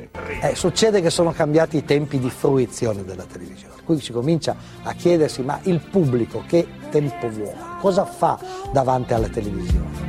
Eh, 0.42 0.54
succede 0.54 1.00
che 1.00 1.11
sono 1.11 1.32
cambiati 1.32 1.76
i 1.76 1.84
tempi 1.84 2.18
di 2.18 2.30
fruizione 2.30 3.05
della 3.05 3.24
televisione, 3.24 3.74
quindi 3.84 4.03
si 4.03 4.12
comincia 4.12 4.57
a 4.82 4.92
chiedersi 4.94 5.42
ma 5.42 5.59
il 5.64 5.80
pubblico 5.80 6.42
che 6.46 6.66
tempo 6.90 7.28
vuole, 7.28 7.57
cosa 7.80 8.05
fa 8.05 8.38
davanti 8.72 9.12
alla 9.12 9.28
televisione? 9.28 10.07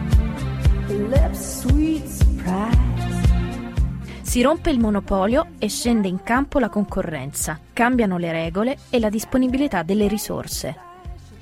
Si 4.21 4.41
rompe 4.41 4.69
il 4.69 4.79
monopolio 4.79 5.47
e 5.59 5.67
scende 5.67 6.07
in 6.07 6.23
campo 6.23 6.59
la 6.59 6.69
concorrenza, 6.69 7.59
cambiano 7.73 8.17
le 8.17 8.31
regole 8.31 8.77
e 8.89 8.99
la 8.99 9.09
disponibilità 9.09 9.83
delle 9.83 10.07
risorse. 10.07 10.87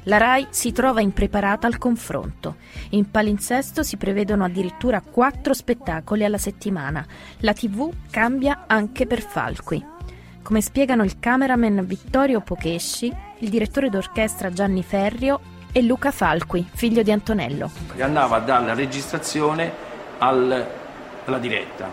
La 0.07 0.15
RAI 0.15 0.47
si 0.51 0.71
trova 0.71 1.01
impreparata 1.01 1.67
al 1.67 1.77
confronto. 1.77 2.55
In 2.91 3.11
palinsesto 3.11 3.83
si 3.83 3.97
prevedono 3.97 4.45
addirittura 4.45 5.01
quattro 5.01 5.53
spettacoli 5.53 6.23
alla 6.23 6.37
settimana. 6.37 7.05
La 7.39 7.51
TV 7.51 7.91
cambia 8.09 8.63
anche 8.67 9.05
per 9.05 9.21
Falqui. 9.21 9.85
Come 10.41 10.61
spiegano 10.61 11.03
il 11.03 11.19
cameraman 11.19 11.85
Vittorio 11.85 12.39
Pochesci, 12.39 13.13
il 13.39 13.49
direttore 13.49 13.89
d'orchestra 13.89 14.49
Gianni 14.49 14.81
Ferrio 14.81 15.41
e 15.73 15.81
Luca 15.81 16.11
Falqui, 16.11 16.65
figlio 16.73 17.01
di 17.03 17.11
Antonello. 17.11 17.69
andava 17.99 18.39
dalla 18.39 18.73
registrazione 18.73 19.69
al- 20.19 20.67
alla 21.25 21.37
diretta, 21.37 21.91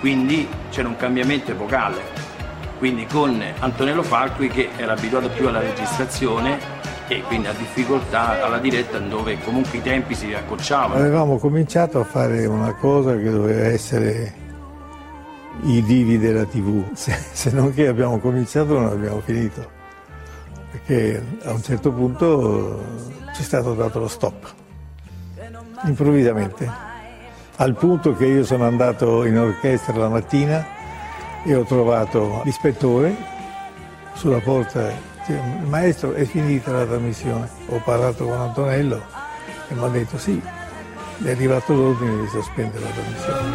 quindi 0.00 0.46
c'era 0.68 0.86
un 0.86 0.96
cambiamento 0.96 1.52
epocale, 1.52 1.96
quindi 2.76 3.06
con 3.06 3.42
Antonello 3.60 4.02
Falqui 4.02 4.48
che 4.48 4.68
era 4.76 4.92
abituato 4.92 5.30
più 5.30 5.48
alla 5.48 5.60
registrazione 5.60 6.97
e 7.08 7.22
quindi 7.22 7.46
ha 7.46 7.52
difficoltà 7.52 8.44
alla 8.44 8.58
diretta 8.58 8.98
dove 8.98 9.38
comunque 9.40 9.78
i 9.78 9.82
tempi 9.82 10.14
si 10.14 10.32
accorciavano. 10.34 11.00
Avevamo 11.00 11.38
cominciato 11.38 12.00
a 12.00 12.04
fare 12.04 12.44
una 12.46 12.74
cosa 12.74 13.16
che 13.16 13.30
doveva 13.30 13.64
essere 13.64 14.46
i 15.62 15.82
divi 15.82 16.18
della 16.18 16.44
TV, 16.44 16.92
se, 16.94 17.12
se 17.32 17.50
non 17.50 17.72
che 17.72 17.88
abbiamo 17.88 18.18
cominciato 18.18 18.78
non 18.78 18.92
abbiamo 18.92 19.20
finito, 19.20 19.68
perché 20.70 21.24
a 21.44 21.52
un 21.52 21.62
certo 21.62 21.90
punto 21.92 22.84
ci 23.34 23.40
è 23.40 23.44
stato 23.44 23.74
dato 23.74 23.98
lo 23.98 24.08
stop, 24.08 24.54
improvvisamente, 25.84 26.70
al 27.56 27.74
punto 27.74 28.14
che 28.14 28.26
io 28.26 28.44
sono 28.44 28.66
andato 28.66 29.24
in 29.24 29.38
orchestra 29.38 29.96
la 29.96 30.08
mattina 30.08 30.64
e 31.44 31.54
ho 31.54 31.64
trovato 31.64 32.42
l'ispettore 32.44 33.16
sulla 34.12 34.40
porta, 34.40 34.90
dice, 35.28 35.40
maestro 35.66 36.14
è 36.14 36.24
finita 36.24 36.72
la 36.72 36.86
trasmissione, 36.86 37.48
ho 37.68 37.80
parlato 37.84 38.24
con 38.24 38.40
Antonello 38.40 39.02
e 39.68 39.74
mi 39.74 39.84
ha 39.84 39.88
detto 39.88 40.16
sì, 40.16 40.40
è 41.22 41.30
arrivato 41.30 41.74
l'ordine 41.74 42.22
di 42.22 42.28
sospendere 42.28 42.84
la 42.84 42.90
trasmissione. 42.90 43.52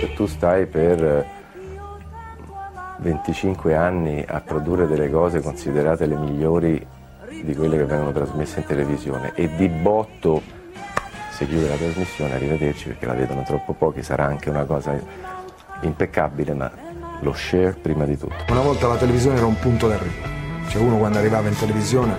Se 0.00 0.14
tu 0.14 0.26
stai 0.26 0.66
per 0.66 1.26
25 2.98 3.74
anni 3.74 4.24
a 4.26 4.40
produrre 4.40 4.86
delle 4.86 5.10
cose 5.10 5.40
considerate 5.40 6.06
le 6.06 6.16
migliori 6.16 6.86
di 7.42 7.54
quelle 7.54 7.76
che 7.76 7.84
vengono 7.84 8.12
trasmesse 8.12 8.60
in 8.60 8.66
televisione 8.66 9.32
e 9.34 9.54
di 9.56 9.68
botto 9.68 10.42
si 11.30 11.46
chiude 11.46 11.68
la 11.68 11.76
trasmissione, 11.76 12.34
arrivederci 12.34 12.88
perché 12.88 13.04
la 13.04 13.12
vedono 13.12 13.42
troppo 13.42 13.74
pochi, 13.74 14.02
sarà 14.02 14.24
anche 14.24 14.48
una 14.48 14.64
cosa 14.64 14.98
impeccabile, 15.82 16.54
ma 16.54 16.70
lo 17.20 17.32
share 17.32 17.76
prima 17.80 18.04
di 18.04 18.16
tutto. 18.16 18.44
Una 18.48 18.60
volta 18.60 18.86
la 18.86 18.96
televisione 18.96 19.36
era 19.36 19.46
un 19.46 19.58
punto 19.58 19.88
d'arrivo. 19.88 20.34
Cioè 20.68 20.82
uno 20.82 20.98
quando 20.98 21.18
arrivava 21.18 21.48
in 21.48 21.56
televisione 21.56 22.14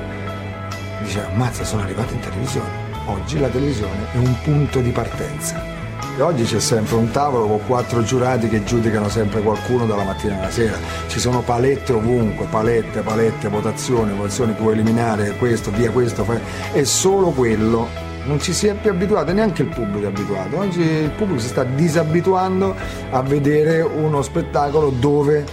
diceva 1.01 1.27
ammazza 1.27 1.63
sono 1.63 1.83
arrivato 1.83 2.13
in 2.13 2.19
televisione. 2.19 2.85
Oggi 3.05 3.39
la 3.39 3.47
televisione 3.47 4.11
è 4.13 4.17
un 4.17 4.35
punto 4.43 4.79
di 4.79 4.89
partenza. 4.91 5.75
E 6.17 6.21
oggi 6.21 6.45
c'è 6.45 6.59
sempre 6.59 6.95
un 6.95 7.11
tavolo 7.11 7.45
con 7.45 7.65
quattro 7.67 8.01
giurati 8.01 8.49
che 8.49 8.63
giudicano 8.63 9.07
sempre 9.07 9.41
qualcuno 9.41 9.85
dalla 9.85 10.03
mattina 10.03 10.39
alla 10.39 10.49
sera. 10.49 10.75
Ci 11.07 11.19
sono 11.19 11.41
palette 11.41 11.93
ovunque, 11.93 12.47
palette, 12.47 13.01
palette, 13.01 13.47
votazioni, 13.49 14.15
votazioni 14.15 14.53
puoi 14.53 14.73
eliminare 14.73 15.35
questo, 15.37 15.69
via 15.69 15.91
questo, 15.91 16.23
fai... 16.23 16.39
è 16.73 16.83
solo 16.83 17.29
quello. 17.29 18.06
Non 18.27 18.41
ci 18.41 18.51
si 18.51 18.67
è 18.67 18.73
più 18.75 18.91
abituato, 18.91 19.31
neanche 19.31 19.61
il 19.61 19.69
pubblico 19.69 20.05
è 20.05 20.09
abituato. 20.09 20.57
Oggi 20.57 20.81
il 20.81 21.11
pubblico 21.11 21.39
si 21.39 21.47
sta 21.47 21.63
disabituando 21.63 22.75
a 23.09 23.21
vedere 23.21 23.79
uno 23.81 24.21
spettacolo 24.21 24.89
dove 24.89 25.45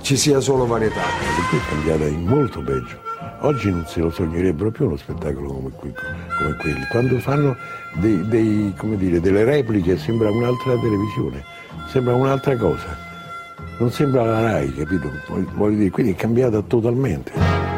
ci 0.00 0.16
sia 0.16 0.38
solo 0.38 0.66
varietà. 0.66 1.00
Per 1.00 1.48
cui 1.48 1.58
è 1.58 1.60
cambiata 1.68 2.04
in 2.04 2.24
molto 2.24 2.62
peggio. 2.62 2.98
Oggi 3.40 3.70
non 3.70 3.84
se 3.86 4.00
lo 4.00 4.10
sognerebbero 4.10 4.70
più 4.70 4.86
uno 4.86 4.96
spettacolo 4.96 5.48
come, 5.54 5.70
qui- 5.74 5.92
come 6.38 6.56
quelli. 6.60 6.86
Quando 6.88 7.18
fanno 7.18 7.56
dei- 7.94 8.28
dei, 8.28 8.74
dire, 8.96 9.20
delle 9.20 9.42
repliche 9.42 9.98
sembra 9.98 10.30
un'altra 10.30 10.76
televisione, 10.76 11.42
sembra 11.88 12.14
un'altra 12.14 12.56
cosa. 12.56 12.96
Non 13.78 13.90
sembra 13.90 14.24
la 14.24 14.40
RAI, 14.40 14.74
capito? 14.74 15.10
Voglio 15.54 15.78
dire, 15.78 15.90
quindi 15.90 16.12
è 16.12 16.14
cambiata 16.14 16.60
totalmente. 16.62 17.69